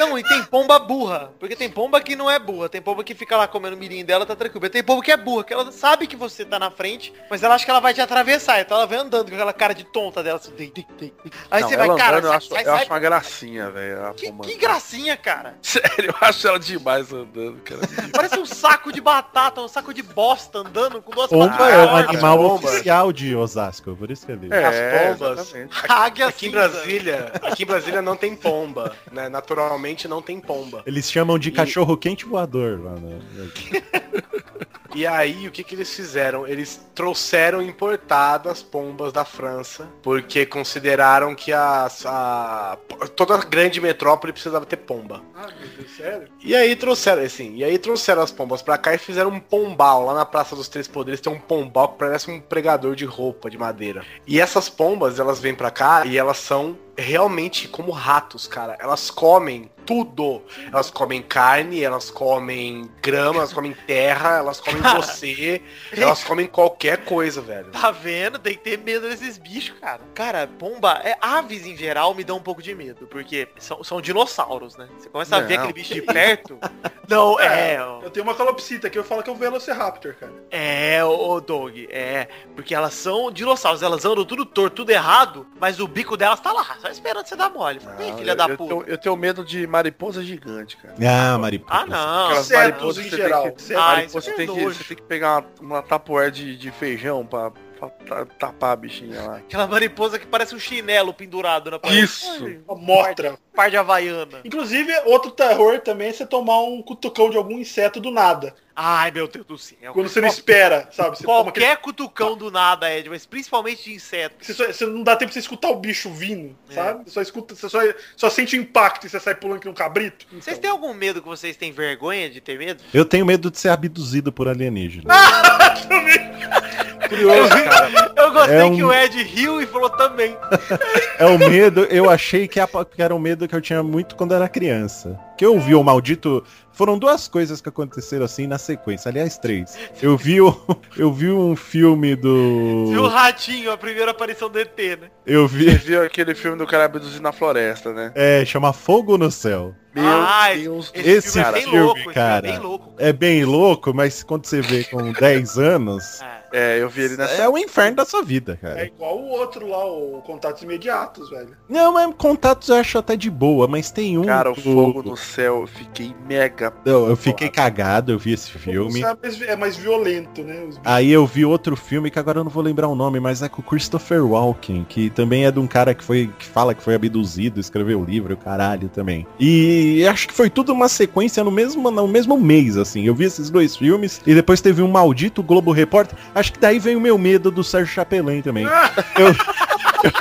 [0.04, 1.32] Então, e tem pomba burra.
[1.38, 2.68] Porque tem pomba que não é burra.
[2.68, 4.68] Tem pomba que fica lá comendo o mirim dela, tá tranquilo.
[4.68, 7.54] Tem pomba que é burra, que ela sabe que você tá na frente, mas ela
[7.54, 8.60] acha que ela vai te atravessar.
[8.60, 10.38] Então ela vem andando com aquela cara de tonta dela.
[10.38, 11.12] Assim, dei, dei, dei.
[11.50, 12.74] Aí Não, você vai, cara, andando, eu sai, acho, sai, eu sai.
[12.82, 14.14] acho uma gracinha, velho.
[14.14, 15.54] Que, que gracinha, cara.
[15.62, 17.80] Sério, eu acho ela demais andando, cara.
[18.12, 21.72] Parece um saco de batata, um saco de bosta andando com duas Pomba patas.
[21.74, 22.54] é um animal pomba.
[22.68, 24.48] oficial de Osasco, por isso que ele.
[24.52, 25.54] É, As pombas.
[25.88, 26.50] Águia Aqui em.
[26.50, 29.28] Brasília, aqui em Brasília não tem pomba, né?
[29.28, 30.82] Naturalmente não tem pomba.
[30.86, 33.20] Eles chamam de cachorro quente voador lá no...
[34.94, 36.46] E aí, o que que eles fizeram?
[36.46, 42.78] Eles trouxeram importado as pombas da França, porque consideraram que as, a,
[43.16, 45.20] toda grande metrópole precisava ter pomba.
[45.34, 46.28] Ah, meu Deus, sério?
[46.40, 50.04] E aí trouxeram, assim, e aí trouxeram as pombas pra cá e fizeram um pombal.
[50.04, 53.50] Lá na Praça dos Três Poderes tem um pombal que parece um pregador de roupa
[53.50, 54.04] de madeira.
[54.24, 58.76] E essas pombas, elas vêm pra cá e elas são realmente como ratos, cara.
[58.80, 60.42] Elas comem tudo.
[60.72, 65.60] Elas comem carne, elas comem grama, elas comem terra, elas comem você,
[65.92, 67.70] elas comem qualquer coisa, velho.
[67.70, 68.38] Tá vendo?
[68.38, 70.00] Tem que ter medo desses bichos, cara.
[70.14, 74.00] Cara, pomba, é, aves em geral me dão um pouco de medo, porque são, são
[74.00, 74.88] dinossauros, né?
[74.98, 75.64] Você começa a ver Não.
[75.64, 76.58] aquele bicho de perto.
[77.08, 78.00] Não, é, ó.
[78.02, 80.32] Eu tenho uma calopsita que eu falo que é um Velociraptor, cara.
[80.50, 82.28] é, ô Doug, é.
[82.56, 86.52] Porque elas são dinossauros, elas andam tudo torto, tudo errado, mas o bico delas tá
[86.52, 87.80] lá, só esperando você dar mole.
[87.96, 88.68] Vem, filha eu, da eu puta.
[88.74, 90.94] tenho, eu tenho medo de mariposa gigante, cara.
[91.00, 91.72] Ah, mariposa.
[91.72, 92.26] Ah, não.
[92.26, 93.42] Aquelas Insetos mariposas em que você geral.
[93.42, 93.82] Tem que, Insetos.
[93.82, 97.24] Ah, mariposa, é você, tem que, você tem que pegar uma, uma de, de feijão
[97.24, 97.50] pra,
[97.90, 99.36] pra tapar a bichinha lá.
[99.36, 102.02] Aquela mariposa que parede um chinelo pendurado na parede.
[102.04, 102.44] Isso.
[102.44, 103.38] Ai, Uma motra.
[103.54, 104.40] Par de havaiana.
[104.44, 108.52] Inclusive, outro terror também é você tomar um cutucão de algum inseto do nada.
[108.74, 109.92] Ai, meu Deus do céu.
[109.92, 111.16] Quando você não espera, sabe?
[111.16, 114.34] Você, toma aquele- Qualquer cutucão do nada, Ed, mas principalmente de inseto.
[114.44, 116.74] você, só- você não dá tempo pra você escutar o bicho vindo, É.
[116.74, 117.04] sabe?
[117.04, 117.78] Você só escuta, você só,
[118.16, 120.26] só sente o impacto e você sai pulando que um cabrito.
[120.32, 122.82] Vocês Então, têm algum medo que vocês têm vergonha de ter medo?
[122.92, 125.04] Eu tenho medo de ser abduzido por alienígena.
[127.08, 128.12] Curioso, cara.
[128.16, 130.36] Eu gostei É um- que o Ed riu e falou também.
[131.18, 132.58] É o medo, eu achei que
[132.98, 135.16] era um medo que eu tinha muito quando era criança.
[135.38, 136.44] Que eu vi o maldito.
[136.72, 139.08] Foram duas coisas que aconteceram assim na sequência.
[139.08, 139.78] Aliás, três.
[140.02, 140.52] Eu vi, o,
[140.98, 142.86] eu vi um filme do.
[142.90, 145.08] Viu o ratinho, a primeira aparição do ET, né?
[145.24, 145.70] Eu Você vi.
[145.76, 148.10] viu aquele filme do cara abduzido na floresta, né?
[148.16, 149.72] É, chama Fogo no Céu.
[149.94, 152.48] Meu Ah, Deus esse filme é cara, bem filme, louco, esse filme cara.
[152.48, 152.94] é bem louco.
[152.98, 156.20] É bem louco, mas quando você vê com 10 anos,
[156.54, 156.64] É.
[156.64, 157.34] É, eu vi ele nessa.
[157.34, 158.84] É o inferno da sua vida, É cara.
[158.86, 161.50] igual o outro lá, o Contatos Imediatos, velho.
[161.68, 164.24] Não, mas contatos eu acho até de boa, mas tem um.
[164.24, 166.72] Cara, o fogo no céu, eu fiquei mega.
[166.84, 169.02] Eu, eu fiquei cagado, eu vi esse filme.
[169.02, 170.68] É mais, é mais violento, né?
[170.84, 173.48] Aí eu vi outro filme que agora eu não vou lembrar o nome, mas é
[173.48, 176.82] com o Christopher Walken, que também é de um cara que foi que fala que
[176.82, 179.26] foi abduzido, escreveu o livro, o caralho também.
[179.38, 183.04] E acho que foi tudo uma sequência no mesmo no mesmo mês assim.
[183.04, 186.16] Eu vi esses dois filmes e depois teve um maldito Globo Repórter.
[186.34, 188.64] Acho que daí vem o meu medo do Sérgio Chapelin também.
[188.64, 189.26] eu,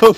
[0.02, 0.16] eu-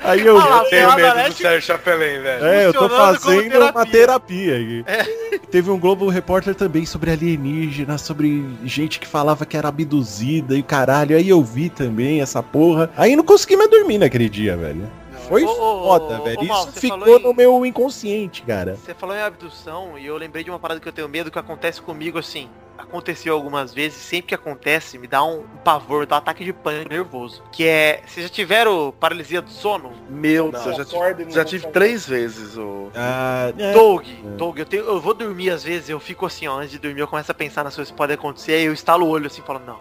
[0.00, 2.44] Aí eu Ah, Tenho Piada, medo do Sérgio Chapelin, velho.
[2.46, 4.84] é, eu tô fazendo uma terapia aqui.
[4.86, 5.38] É.
[5.50, 10.60] Teve um Globo Repórter também sobre alienígena, sobre gente que falava que era abduzida e
[10.60, 11.16] o caralho.
[11.16, 12.90] Aí eu vi também essa porra.
[12.96, 14.88] Aí não consegui mais dormir naquele dia, velho.
[15.28, 16.40] Foi Ô, foda, ô, velho.
[16.40, 18.76] ô, Mal, Isso ficou em- no meu inconsciente, cara.
[18.76, 21.38] Você falou em abdução e eu lembrei de uma parada que eu tenho medo que
[21.38, 22.48] acontece comigo assim.
[22.88, 26.88] Aconteceu algumas vezes, sempre que acontece, me dá um pavor, dá um ataque de pânico
[26.88, 27.42] nervoso.
[27.52, 28.02] Que é.
[28.06, 29.92] Vocês já tiveram paralisia do sono?
[30.08, 32.90] Meu Deus, eu já e tive, já tive três vezes o.
[32.94, 33.72] Ah, é.
[33.72, 36.78] Doug, Doug, eu, tenho, eu vou dormir às vezes, eu fico assim, ó, antes de
[36.78, 39.26] dormir, eu começo a pensar nas coisas que podem acontecer, aí eu estalo o olho
[39.26, 39.78] assim, falo, não.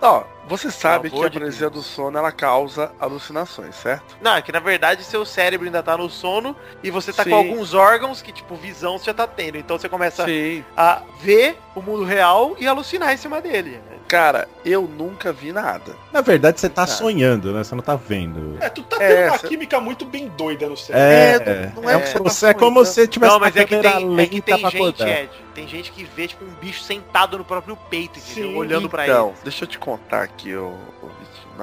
[0.00, 4.16] Ó, você sabe que a de paralisia do sono ela causa alucinações, certo?
[4.20, 7.30] Não, é que na verdade seu cérebro ainda tá no sono e você tá Sim.
[7.30, 9.58] com alguns órgãos que, tipo, visão você já tá tendo.
[9.58, 10.64] Então você começa Sim.
[10.76, 13.80] a ver o mundo real e alucinar em cima dele.
[14.06, 15.96] Cara, eu nunca vi nada.
[16.12, 16.96] Na verdade, você tá Cara.
[16.96, 17.64] sonhando, né?
[17.64, 18.56] Você não tá vendo.
[18.60, 21.50] É, tu tá É, tendo uma cê- química muito bem doida no cérebro.
[21.50, 23.76] É, não é que você você tá é como se tivesse Não, mas é que
[23.78, 25.08] tem, é que tem pra gente, acordar.
[25.08, 28.50] Ed, tem gente que vê, tipo, um bicho sentado no próprio peito, entendeu?
[28.50, 29.36] Sim, Olhando pra Então, ele.
[29.42, 30.68] deixa eu te contar aqui, ô,
[31.02, 31.08] ô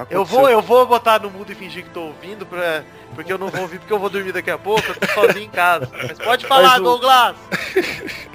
[0.09, 2.83] Eu vou, eu vou botar no mudo e fingir que tô ouvindo, pra...
[3.15, 5.45] porque eu não vou ouvir porque eu vou dormir daqui a pouco, eu tô sozinho
[5.45, 5.87] em casa.
[5.93, 7.35] Mas pode falar, Mas o- Douglas!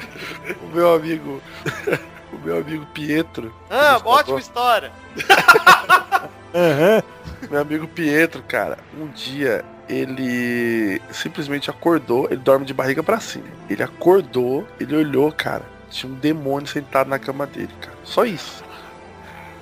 [0.63, 1.43] O meu amigo.
[2.41, 3.55] O meu amigo Pietro.
[3.71, 4.93] Ah, ótima história!
[6.55, 7.03] Aham.
[7.51, 13.47] Meu amigo Pietro, cara, um dia ele simplesmente acordou, ele dorme de barriga pra cima.
[13.71, 17.97] Ele acordou, ele olhou, cara, tinha um demônio sentado na cama dele, cara.
[18.05, 18.65] Só isso.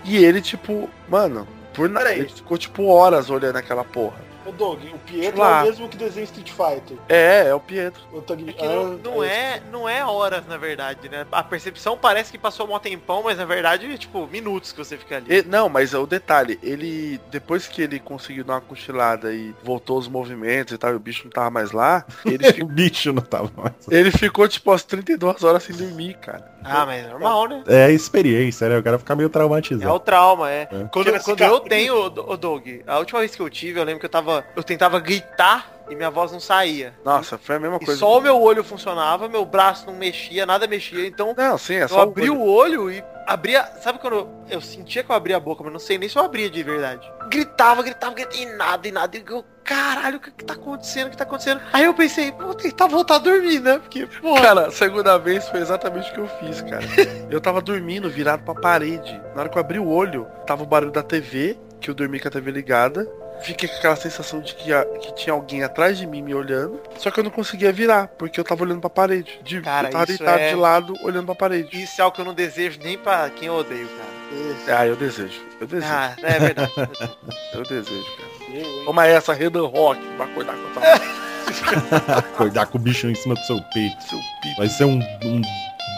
[0.04, 2.12] E ele, tipo, mano, por nada.
[2.12, 4.25] Ele ficou tipo horas olhando aquela porra.
[4.46, 5.60] Ô, Doug, o Pietro Lá.
[5.60, 6.96] é o mesmo que desenha Street Fighter.
[7.08, 8.00] É, é o Pietro.
[8.12, 8.48] O Tug...
[8.48, 11.26] É que não, Ah, não é, não é horas, na verdade, né?
[11.32, 14.96] A percepção parece que passou um tempão, mas na verdade é tipo minutos que você
[14.96, 15.26] fica ali.
[15.38, 17.20] E- não, mas o detalhe, ele.
[17.30, 21.00] Depois que ele conseguiu dar uma cochilada e voltou os movimentos e tal, e o
[21.00, 23.74] bicho não tava mais lá, ele, fi- O bicho não tava mais.
[23.90, 26.55] ele ficou tipo as 32 horas sem dormir, cara.
[26.68, 27.62] Ah, mas é normal, né?
[27.66, 28.78] É a experiência, né?
[28.78, 29.92] O cara fica meio É traumatizado.
[29.94, 30.62] o trauma, é.
[30.62, 30.84] É.
[30.90, 34.00] Quando, quando eu tenho, o o Doug, a última vez que eu tive, eu lembro
[34.00, 34.44] que eu tava.
[34.54, 36.94] Eu tentava gritar e minha voz não saía.
[37.04, 37.98] Nossa, foi a mesma E coisa.
[38.00, 41.84] só o meu olho funcionava, meu braço não mexia, nada mexia, então Não, sim, é
[41.84, 42.40] eu só o abri olho.
[42.40, 43.64] o olho e abria.
[43.82, 46.16] Sabe quando eu, eu sentia que eu abria a boca, mas não sei nem se
[46.16, 47.10] eu abria de verdade.
[47.28, 49.16] Gritava, gritava, gritava, e nada, e nada.
[49.16, 51.08] E eu, caralho, o que, que tá acontecendo?
[51.08, 51.60] O que tá acontecendo?
[51.72, 53.78] Aí eu pensei, vou tentar voltar a dormir, né?
[53.78, 54.42] Porque, porra.
[54.42, 56.84] Cara, a segunda vez foi exatamente o que eu fiz, cara.
[57.28, 59.20] Eu tava dormindo, virado pra parede.
[59.34, 62.20] Na hora que eu abri o olho, tava o barulho da TV, que eu dormi
[62.20, 63.06] com a TV ligada.
[63.42, 66.80] Fiquei com aquela sensação de que, a- que tinha alguém atrás de mim me olhando.
[66.98, 69.38] Só que eu não conseguia virar, porque eu tava olhando pra parede.
[69.42, 71.80] De, Cara, eu tava isso deitado é- de lado, olhando pra parede.
[71.82, 74.80] Isso é algo que eu não desejo nem pra quem eu odeio, cara.
[74.80, 75.40] Ah, eu desejo.
[75.60, 75.92] Eu desejo.
[75.92, 76.72] Ah, é verdade.
[77.54, 78.58] Eu desejo, cara.
[78.58, 78.84] eu?
[78.84, 83.40] Toma essa, Redan Rock, pra acordar com essa Acordar com o bicho em cima do
[83.42, 84.02] seu peito.
[84.02, 84.56] seu pico.
[84.58, 85.40] Vai ser um, um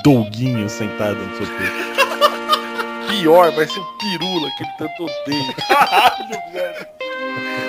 [0.05, 1.99] douguinho sentado no seu peito.
[3.09, 5.55] Pior, vai ser um pirula que ele tanto odeia.
[5.66, 6.86] Caralho, velho.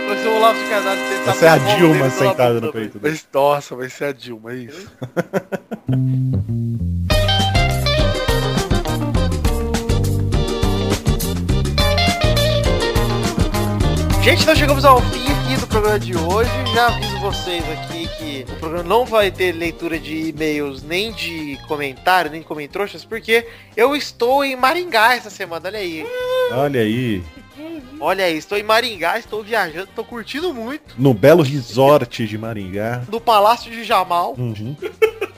[0.10, 3.14] Você o Olavo de casado tentar Vai ser a Dilma sentada no peito dele.
[3.14, 4.92] Mas, nossa, vai ser a Dilma, é isso.
[14.24, 16.50] Gente, então chegamos ao fim aqui do programa de hoje.
[16.74, 21.56] Já aviso vocês aqui que o programa não vai ter leitura de e-mails nem de
[21.68, 23.48] comentário, nem de comentroxas, porque
[23.78, 26.04] eu estou em Maringá essa semana, olha aí.
[26.52, 27.24] Olha aí,
[28.00, 30.96] Olha aí, estou em Maringá, estou viajando, estou curtindo muito.
[30.98, 33.04] no belo resort de Maringá.
[33.12, 34.36] No Palácio de Jamal.
[34.38, 34.76] Uhum.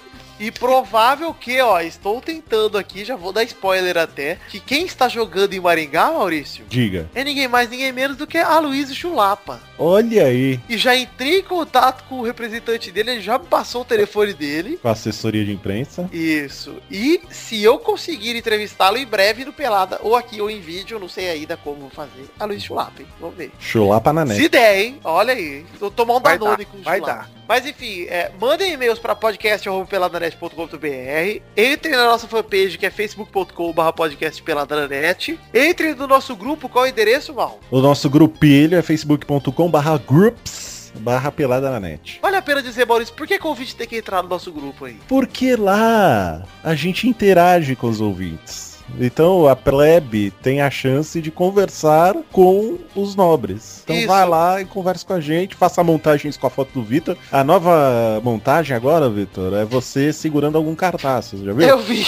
[0.41, 5.07] E provável que, ó, estou tentando aqui, já vou dar spoiler até, que quem está
[5.07, 7.07] jogando em Maringá, Maurício, Diga.
[7.13, 9.59] é ninguém mais, ninguém menos do que a Luiz Chulapa.
[9.77, 13.81] Olha aí, E já entrei em contato com o representante dele, ele já me passou
[13.83, 14.79] o telefone dele.
[14.81, 16.09] com a assessoria de imprensa.
[16.11, 16.75] Isso.
[16.89, 21.07] E se eu conseguir entrevistá-lo em breve no Pelada, ou aqui ou em vídeo, não
[21.07, 22.25] sei ainda como vou fazer.
[22.39, 23.07] A Luiz Chulapa, hein?
[23.19, 23.51] Vamos ver.
[23.59, 24.41] Chulapa na net.
[24.41, 24.99] Se der, hein?
[25.03, 25.65] Olha aí.
[25.79, 27.13] Vou tomar um Vai Danone dar, com o vai Chulapa.
[27.19, 27.40] dar.
[27.51, 31.41] Mas enfim, é, mandem e-mails para podcast.peladanet.com.br.
[31.57, 35.37] Entrem na nossa fanpage que é facebook.com.br podcastpeladanet.
[35.53, 37.59] Entrem no nosso grupo, qual é o endereço, Mal?
[37.69, 42.19] O nosso grupelho é facebook.com barra groups barra pelada na net.
[42.21, 44.97] Vale a pena dizer, Maurício, por que convite tem que entrar no nosso grupo aí?
[45.09, 48.70] Porque lá a gente interage com os ouvintes.
[48.99, 53.81] Então a plebe tem a chance de conversar com os nobres.
[53.83, 54.07] Então Isso.
[54.07, 57.17] vai lá e converse com a gente, faça montagens com a foto do Vitor.
[57.31, 61.67] A nova montagem agora, Vitor, é você segurando algum cartaz, você já viu?
[61.67, 62.05] Eu vi.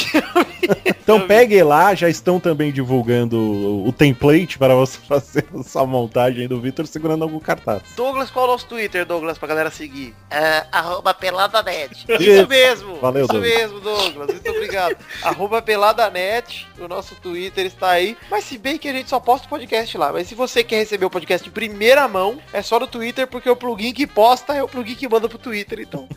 [1.03, 1.27] Então eu vi.
[1.27, 3.37] pegue lá, já estão também divulgando
[3.85, 7.83] o, template para você fazer essa montagem do Vitor segurando algum cartaz.
[7.95, 10.15] Douglas, qual é o nosso Twitter, Douglas, pra galera seguir?
[10.31, 12.05] É, arroba peladanet.
[12.19, 12.47] Isso.
[12.47, 12.95] Mesmo.
[12.95, 13.53] Valeu, Isso Douglas.
[13.53, 14.27] mesmo, Douglas.
[14.29, 14.97] Muito obrigado.
[15.21, 16.67] arroba peladanet.
[16.79, 18.17] O nosso Twitter está aí.
[18.31, 20.11] Mas se bem que a gente só posta o podcast lá.
[20.11, 23.49] Mas se você quer receber o podcast de primeira mão, é só no Twitter, porque
[23.49, 25.79] o plugin que posta é o plugin que manda pro Twitter.
[25.81, 26.07] Então,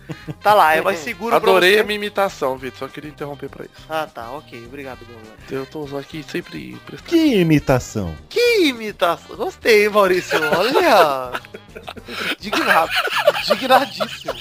[0.40, 0.74] tá lá.
[0.74, 2.78] É mais seguro Adorei pra a minha imitação, Vitor.
[2.78, 3.86] Só queria interromper pra isso.
[3.88, 4.30] Ah, tá.
[4.32, 4.66] Ok.
[4.76, 5.50] Obrigado, Douglas.
[5.50, 7.08] Eu tô usando aqui sempre prestando.
[7.08, 8.14] Que imitação.
[8.28, 9.34] Que imitação.
[9.34, 10.38] Gostei, Maurício.
[10.54, 11.32] Olha.
[12.38, 12.90] Dignado.
[13.46, 14.34] Dignadíssimo.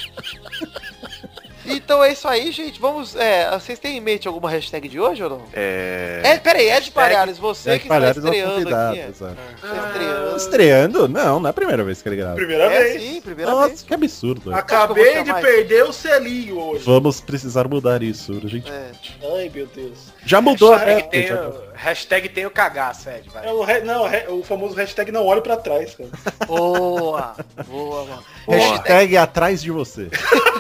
[1.68, 2.80] Então é isso aí, gente.
[2.80, 3.16] Vamos.
[3.16, 5.42] É, vocês têm em mente alguma hashtag de hoje ou não?
[5.54, 6.22] É.
[6.24, 9.00] É, peraí, Ed Palhares, você Ed que Palhares é está estreando aqui.
[9.00, 9.08] É.
[9.08, 9.38] exato.
[9.56, 10.38] Está estreando.
[10.38, 11.08] Estreando?
[11.08, 12.36] Não, não é a primeira vez que ele grava.
[12.36, 13.02] Primeira É vez.
[13.02, 13.82] sim, primeira Nossa, vez.
[13.84, 14.54] que absurdo.
[14.54, 16.84] Acabei de perder o selinho hoje.
[16.86, 18.72] Vamos precisar mudar isso, urgente.
[18.72, 18.92] É.
[19.38, 20.14] Ai, meu Deus.
[20.26, 23.48] Já mudou a Hashtag é, tem, já- o- hashtag tem o cagaço, Ed, vai.
[23.48, 26.10] É o re- não, re- o famoso hashtag não olhe pra trás, cara.
[26.48, 27.36] Boa,
[27.68, 28.24] boa, mano.
[28.46, 28.58] Boa.
[28.58, 30.10] Hashtag, Hashtag atrás de você.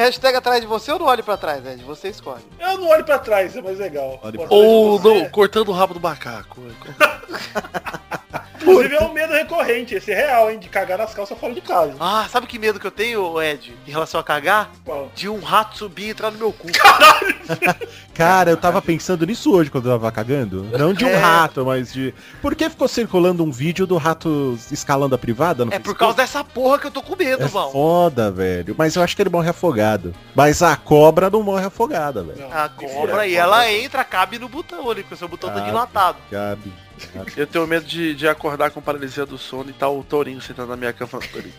[0.00, 1.82] hashtag atrás de você ou não olhe pra trás, Ed?
[1.84, 2.42] Você escolhe.
[2.58, 4.18] Eu não olho pra trás, é mais legal.
[4.22, 6.60] Olhe pra- Ou não, cortando o rabo do macaco.
[8.60, 11.60] Inclusive é um medo recorrente, esse é real, hein, de cagar nas calças fora de
[11.60, 11.94] casa.
[11.98, 14.70] Ah, sabe que medo que eu tenho, Ed, em relação a cagar?
[14.84, 15.10] Qual?
[15.14, 16.68] De um rato subir e entrar no meu cu.
[18.14, 20.64] Cara, eu tava pensando nisso hoje quando eu tava cagando.
[20.78, 21.16] Não de um É.
[21.16, 22.14] rato, mas de.
[22.42, 25.64] Por que ficou circulando um vídeo do rato escalando a privada?
[25.64, 27.72] no É por causa dessa porra que eu tô com medo, É mal.
[27.72, 28.74] foda, velho.
[28.76, 30.14] Mas eu acho que ele morre afogado.
[30.34, 32.40] Mas a cobra não morre afogada, velho.
[32.40, 35.56] Não, A cobra e ela entra, cabe no botão ali, porque o seu botão tá
[35.56, 35.66] Cabe.
[35.68, 36.18] dilatado.
[36.30, 36.72] Gabi.
[37.36, 40.68] Eu tenho medo de, de acordar com paralisia do sono e tá o tourinho sentado
[40.68, 41.28] na minha cama falando.
[41.30, 41.52] "Torinho,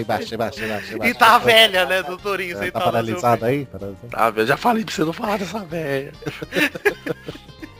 [0.00, 3.66] Embaixo, embaixo, embaixo, E tá a velha, né, do Torinho, Tá sentado seu paralisado aí?
[3.66, 4.08] Paralisado.
[4.34, 6.12] Tá, já falei pra você não falar dessa velha.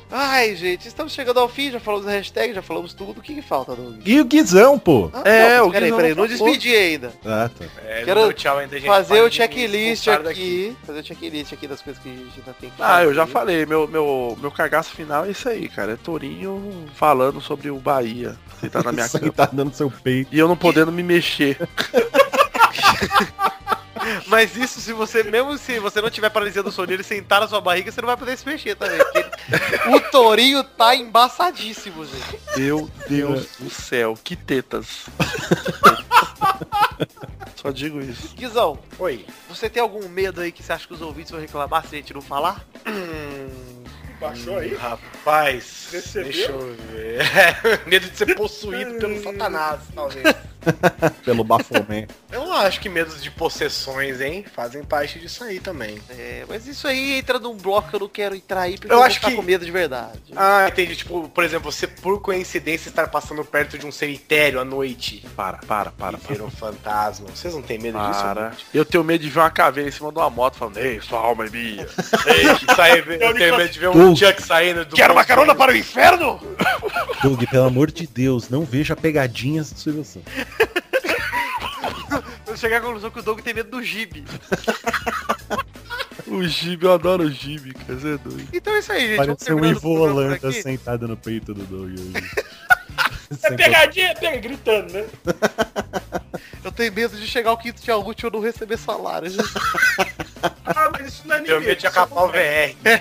[0.08, 3.18] Ai, gente, estamos chegando ao fim, já falamos da hashtag, já falamos tudo.
[3.18, 3.96] O que, que falta, Doug?
[4.06, 5.10] E o Guizão, pô?
[5.12, 7.12] Ah, É, não, o peraí, Guizão peraí, não não despedi ainda.
[7.24, 7.64] Ah, tá.
[7.84, 8.86] É, Quero tchau ainda, gente.
[8.86, 10.76] Fazer o checklist aqui.
[10.86, 13.14] Fazer o checklist aqui das coisas que a gente ainda tem que Ah, eu fazer.
[13.14, 15.94] já falei, meu, meu, meu cagaço final é isso aí, cara.
[15.94, 19.24] É Tourinho falando sobre o Bahia, sentado na minha cama.
[19.24, 20.32] Sentado no seu peito.
[20.32, 21.58] E eu não podendo me mexer.
[24.26, 27.40] Mas isso, se você, mesmo se você não tiver paralisia do sono e ele sentar
[27.40, 28.98] na sua barriga, você não vai poder se mexer também.
[29.94, 32.40] o Torinho tá embaçadíssimo, gente.
[32.56, 35.06] Meu Deus do céu, que tetas.
[37.56, 38.34] Só digo isso.
[38.34, 39.26] Guizão, Oi.
[39.48, 41.98] você tem algum medo aí que você acha que os ouvintes vão reclamar se a
[41.98, 42.64] gente não falar?
[44.20, 44.74] Baixou aí?
[44.74, 46.32] Rapaz, Recebeu?
[46.32, 47.20] deixa eu ver.
[47.86, 50.24] medo de ser possuído pelo satanás, talvez.
[51.24, 52.08] Pelo Bafomé.
[52.32, 55.96] Eu não acho que medos de possessões, hein, fazem parte disso aí também.
[56.10, 58.96] É, mas isso aí entra num bloco que eu não quero entrar aí, porque Eu
[58.96, 60.18] eu, acho vou ficar que- com medo de verdade.
[60.34, 60.96] Ah, entendi.
[60.96, 65.58] Tipo, por exemplo, você por coincidência estar passando perto de um cemitério à noite Para,
[65.58, 66.34] para, para, e para.
[66.34, 67.28] ver um fantasma.
[67.32, 68.20] Vocês não têm medo disso?
[68.22, 68.50] Para.
[68.74, 71.20] Eu tenho medo de ver uma caveira em cima de uma moto falando, ei, sua
[71.20, 71.82] alma é minha.
[72.26, 74.96] Ei, sair, eu tenho medo de ver um Tu- Chuck saindo do.
[74.96, 76.40] Quero uma carona para o inferno?
[77.22, 80.32] Doug, pelo amor de Deus, não veja pegadinhas do Silvio Santos.
[82.46, 84.24] Eu cheguei à conclusão que o Doug tem medo do Gibe.
[86.28, 88.00] O Gibe, eu adoro o Gibe, cara.
[88.00, 88.48] Você é doido.
[88.52, 89.16] Então é isso aí, gente.
[89.16, 92.12] Parece um Ivo Holanda sentado no peito do Doug hoje.
[93.42, 95.04] É pegadinha, pega, gritando, né?
[96.64, 99.30] Eu tenho medo de chegar ao quinto dia útil e eu não receber salário.
[100.64, 101.68] Ah, mas isso não é Tenho ninguém.
[101.68, 102.36] medo de acabar o VR.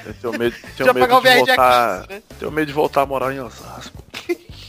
[0.06, 2.02] Eu tenho medo, tenho de VR dia voltar.
[2.08, 2.24] 15, né?
[2.40, 4.04] Tenho medo de voltar a morar em Osasco.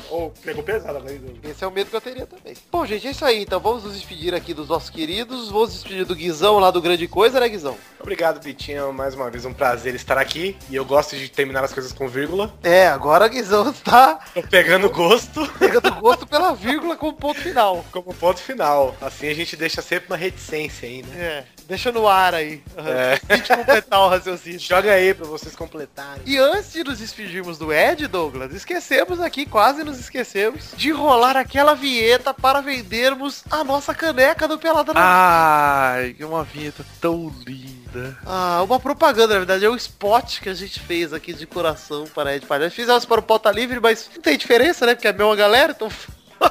[0.08, 1.44] Ô, pegou hein, Doug?
[1.44, 2.54] Esse é o medo que eu teria também.
[2.70, 3.42] Bom, gente, é isso aí.
[3.42, 5.50] Então vamos nos despedir aqui dos nossos queridos.
[5.50, 7.76] Vamos despedir do Guizão lá do Grande Coisa, né, Guizão?
[8.00, 8.92] Obrigado, Bitinho.
[8.92, 10.56] Mais uma vez um prazer estar aqui.
[10.70, 12.54] E eu gosto de terminar as coisas com vírgula.
[12.62, 17.84] É, agora o Guizão está Tô pegando gosto pegando gosto pela vírgula como ponto final.
[17.90, 18.94] como ponto final.
[19.00, 21.16] Assim a gente deixa sempre uma reticência aí, né?
[21.18, 21.44] É.
[21.66, 22.62] Deixa no ar aí.
[22.76, 23.18] É.
[23.26, 24.60] Tente completar o raciocínio.
[24.60, 26.22] Joga aí pra vocês completarem.
[26.24, 31.36] E antes de nos despedirmos do Ed, Douglas, esquecemos aqui, quase nos esquecemos, de rolar
[31.36, 38.16] aquela vinheta para vendermos a nossa caneca do Pelada Ai, que uma vinheta tão linda.
[38.24, 42.04] Ah, uma propaganda, na verdade, é um spot que a gente fez aqui de coração
[42.14, 42.76] para Ed Palhaço.
[42.76, 44.94] Fizemos para o Pauta Livre, mas não tem diferença, né?
[44.94, 45.90] Porque é a mesma galera, então...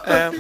[0.06, 0.32] É,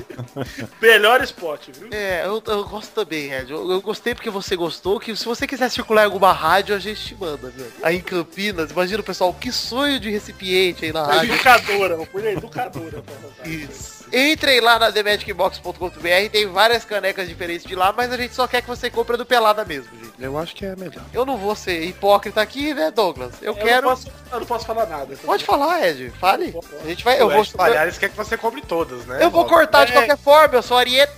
[0.82, 1.90] Melhor spot, viu?
[1.92, 3.52] É, eu, eu gosto também, Ed.
[3.52, 6.80] Eu, eu gostei porque você gostou, que se você quiser circular em alguma rádio, a
[6.80, 7.72] gente te manda, velho.
[7.82, 11.34] Aí em Campinas, imagina o pessoal, que sonho de recipiente aí na rádio.
[11.34, 13.04] Educadora, vou pôr educadora.
[13.44, 13.95] Isso.
[14.14, 18.62] Entrem lá na TheMagicBox.com.br, tem várias canecas diferentes de lá, mas a gente só quer
[18.62, 20.14] que você compre a do Pelada mesmo, gente.
[20.20, 21.04] eu acho que é melhor.
[21.14, 23.34] Eu não vou ser hipócrita aqui, né, Douglas?
[23.42, 23.88] Eu, Eu quero...
[23.88, 25.16] Não posso, eu não posso falar nada.
[25.26, 26.12] Pode falar, Ed.
[26.20, 26.56] Fale.
[26.84, 27.20] A gente vai...
[27.20, 27.42] Eu O vou...
[27.42, 29.20] Ed Palhares quer que você compre todas, né?
[29.24, 29.96] Eu vou cortar de É.
[29.96, 31.12] qualquer forma, eu sou Ariete.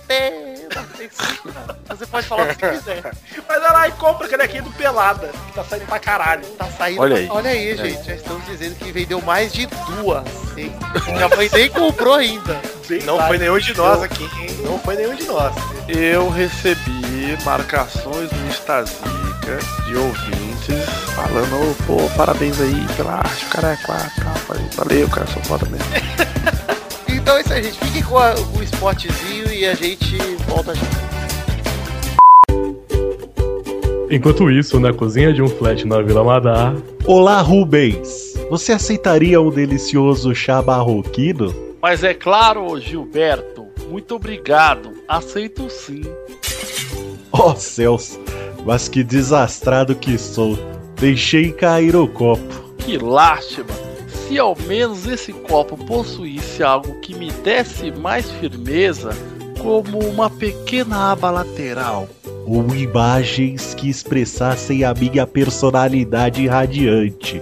[1.88, 3.12] Você pode falar o que você quiser.
[3.48, 6.44] Mas vai lá e compra a canequinha do Pelada, que tá saindo pra caralho.
[6.56, 7.00] Tá saindo.
[7.00, 7.28] Olha aí.
[7.30, 8.04] Olha aí, gente.
[8.06, 10.24] Já estamos dizendo que vendeu mais de duas.
[10.56, 10.72] Hein?
[11.06, 12.60] Minha mãe nem comprou ainda.
[12.88, 13.28] Bem Não vai.
[13.28, 14.58] foi nenhum de nós aqui, hein?
[14.64, 15.54] Não foi nenhum de nós.
[15.88, 23.48] Eu recebi marcações no Instazica de ouvintes falando, "Ô, pô, parabéns aí pela arte, o
[23.48, 24.24] cara é quatro.
[24.46, 25.86] Falei, Valeu, cara, sou foda mesmo.
[27.28, 27.78] Então é isso aí, gente.
[27.78, 30.16] Fiquem com a- o spotzinho e a gente
[30.48, 30.80] volta já.
[34.10, 36.74] Enquanto isso, na cozinha de um flat na Vila Madá,
[37.04, 38.32] Olá, Rubens.
[38.48, 41.54] Você aceitaria um delicioso chá barroquino?
[41.82, 43.66] Mas é claro, Gilberto.
[43.90, 44.92] Muito obrigado.
[45.06, 46.00] Aceito sim.
[47.30, 48.18] Oh, céus.
[48.64, 50.58] Mas que desastrado que sou.
[50.98, 52.74] Deixei cair o copo.
[52.78, 53.87] Que lástima.
[54.28, 59.08] Se ao menos esse copo possuísse algo que me desse mais firmeza,
[59.58, 62.06] como uma pequena aba lateral.
[62.46, 67.40] Ou imagens que expressassem a minha personalidade radiante.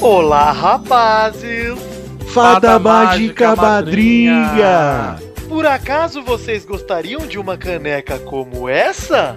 [0.00, 1.76] Olá, rapazes!
[2.28, 5.16] Fada, Fada mágica, mágica, madrinha!
[5.48, 9.36] Por acaso vocês gostariam de uma caneca como essa?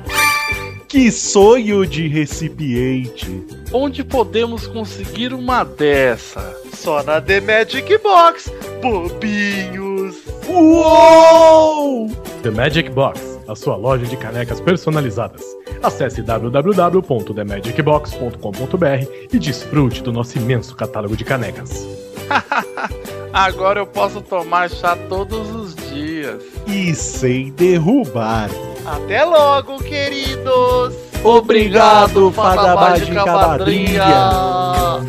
[0.94, 3.44] Que sonho de recipiente!
[3.74, 6.56] Onde podemos conseguir uma dessa?
[6.72, 10.18] Só na The Magic Box, bobinhos!
[10.48, 12.12] Uou!
[12.44, 15.42] The Magic Box, a sua loja de canecas personalizadas.
[15.82, 21.88] Acesse www.themagicbox.com.br e desfrute do nosso imenso catálogo de canecas.
[23.34, 26.44] Agora eu posso tomar chá todos os dias.
[26.68, 28.52] E sem derrubar.
[28.86, 30.94] Até logo, queridos!
[31.24, 34.04] Obrigado, Fada Mágica Madrinha!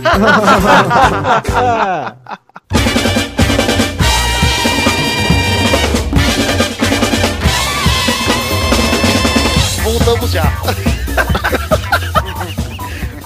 [9.83, 10.45] Voltamos já.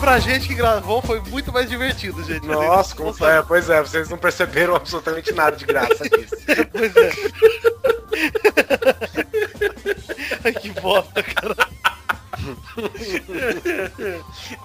[0.09, 2.47] pra gente que gravou foi muito mais divertido, gente.
[2.47, 3.31] Nossa, como foi?
[3.31, 6.35] É, pois é, vocês não perceberam absolutamente nada de graça disso.
[6.73, 7.11] Pois é.
[10.49, 11.57] Ai, que bosta, cara.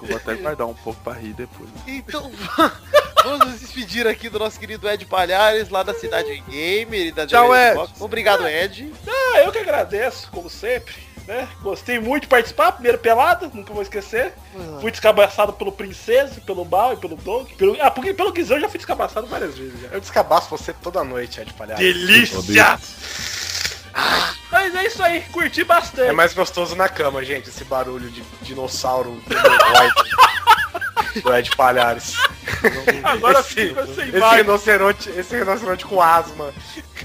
[0.02, 1.68] Vou até guardar um pouco pra rir depois.
[1.86, 2.30] Então,
[3.22, 7.26] vamos nos despedir aqui do nosso querido Ed Palhares, lá da Cidade Gamer e da
[7.26, 7.78] Tchau, Ed.
[8.00, 8.92] Obrigado, Ed.
[9.06, 10.94] Ah, eu que agradeço, como sempre.
[11.26, 11.48] Né?
[11.62, 14.34] Gostei muito de participar, primeiro pelado, nunca vou esquecer.
[14.80, 17.54] Fui descabaçado pelo Princesa, pelo Mal e pelo Dog.
[17.54, 17.76] Pelo...
[17.80, 19.88] Ah, porque pelo Guizão eu já fui descabaçado várias vezes já.
[19.88, 21.82] Eu descabaço você toda noite, Ed Palhares.
[21.82, 22.78] Delícia!
[24.50, 26.08] Mas é isso aí, curti bastante.
[26.08, 29.20] É mais gostoso na cama, gente, esse barulho de dinossauro
[31.22, 32.14] do Ed Palhares.
[33.02, 36.52] Agora esse, fica sem esse rinoceronte, esse rinoceronte com asma.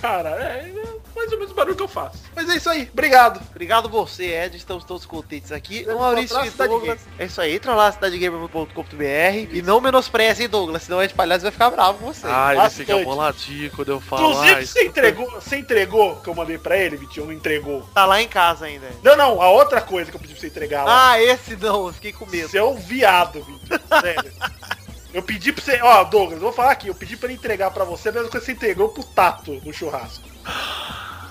[0.02, 2.18] Cara, é, é mais ou menos o barulho que eu faço.
[2.36, 3.42] Mas é isso aí, obrigado.
[3.52, 4.56] Obrigado você, Ed.
[4.58, 5.86] Estamos todos contentes aqui.
[5.90, 7.00] O Maurício e Douglas.
[7.18, 7.56] É isso aí.
[7.56, 9.04] Entra lá, cidadegamer.com.br
[9.52, 12.26] e não menospreze, hein, Douglas, senão o Ed Palhares vai ficar bravo com você.
[12.26, 14.30] Ah, ele fica boladinho quando eu falo.
[14.32, 17.82] Inclusive, "Ai, você entregou, você entregou que eu mandei pra ele, Vitinho, não entregou.
[17.94, 18.88] Tá lá em casa ainda.
[19.04, 21.12] Não, não, a outra coisa que eu pedi pra você entregar lá.
[21.12, 22.48] Ah, esse não, eu fiquei com medo.
[22.50, 24.32] Você é um viado, Vitinho, sério.
[25.12, 27.72] Eu pedi pra você, ó, Douglas, eu vou falar aqui, eu pedi pra ele entregar
[27.72, 30.29] pra você, a mesma coisa que você entregou pro Tato no churrasco.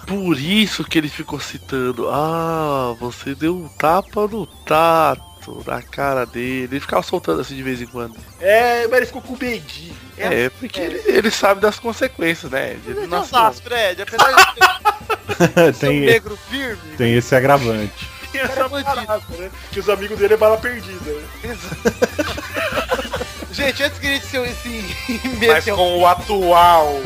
[0.08, 2.08] Por isso que ele ficou citando.
[2.08, 6.68] Ah, você deu um tapa no tato na cara dele.
[6.72, 8.16] Ele ficava soltando assim de vez em quando.
[8.40, 9.94] É, mas ele ficou com medinho.
[10.16, 12.76] É, porque Ele, ele sabe das consequências, né?
[12.86, 14.02] Ele Ele é Osasco, né, Ed?
[14.02, 16.96] Apesar de ser um tem, negro firme.
[16.96, 18.08] tem esse agravante.
[18.32, 19.50] Tem essa é parada, né?
[19.72, 21.56] Que os amigos dele é bala perdida, né?
[23.50, 27.00] Gente, antes que a gente se esse Mas com o atual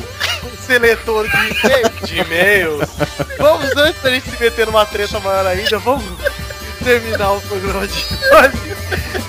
[0.45, 2.89] um seletor de e-mail, de e-mails.
[3.39, 6.05] Vamos, antes da gente se meter numa treta maior ainda, vamos
[6.83, 9.23] terminar o programa de hoje.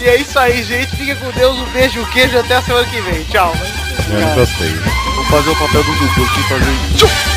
[0.00, 0.94] E é isso aí, gente.
[0.94, 1.56] Fiquem com Deus.
[1.56, 2.38] Um beijo, um queijo.
[2.38, 3.24] Até a semana que vem.
[3.24, 3.52] Tchau.
[4.08, 4.70] Eu não gostei.
[5.14, 7.35] Vou fazer o papel do Dudu aqui fazer.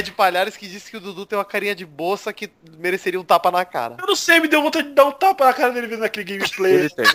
[0.00, 3.24] Red Palhares que disse que o Dudu tem uma carinha de bolsa que mereceria um
[3.24, 3.96] tapa na cara.
[4.00, 6.24] Eu não sei, me deu vontade de dar um tapa na cara dele vendo aquele
[6.38, 6.72] gameplay.
[6.74, 7.06] Ele tem.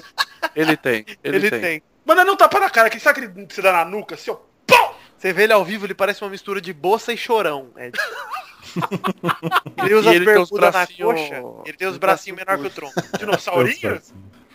[0.55, 1.05] Ele tem.
[1.23, 1.61] Ele, Ele tem.
[1.61, 1.83] tem.
[2.05, 4.29] Mas não é não tapa na cara, que sabe que você dá na nuca, assim,
[4.29, 4.35] ó.
[4.67, 4.93] Pum!
[5.17, 7.97] Você vê ele ao vivo, ele parece uma mistura de bolsa e chorão, Ed.
[9.83, 12.69] ele usa ele bermuda na coxa, ele tem os os bracinhos bracinho menor que o
[12.69, 12.93] tronco.
[13.17, 14.01] Dinossaurinho?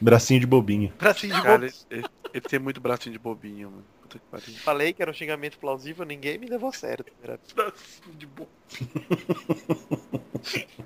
[0.00, 0.92] Bracinho de bobinha.
[0.98, 1.86] Bracinho de Cara, bolsa.
[1.90, 3.84] ele, ele- ele tem muito bracinho de bobinho, mano.
[4.10, 4.54] Puta que pariu.
[4.56, 7.04] Falei que era um xingamento plausível, ninguém me levou a sério.
[7.22, 7.38] Era
[8.18, 8.48] de boa.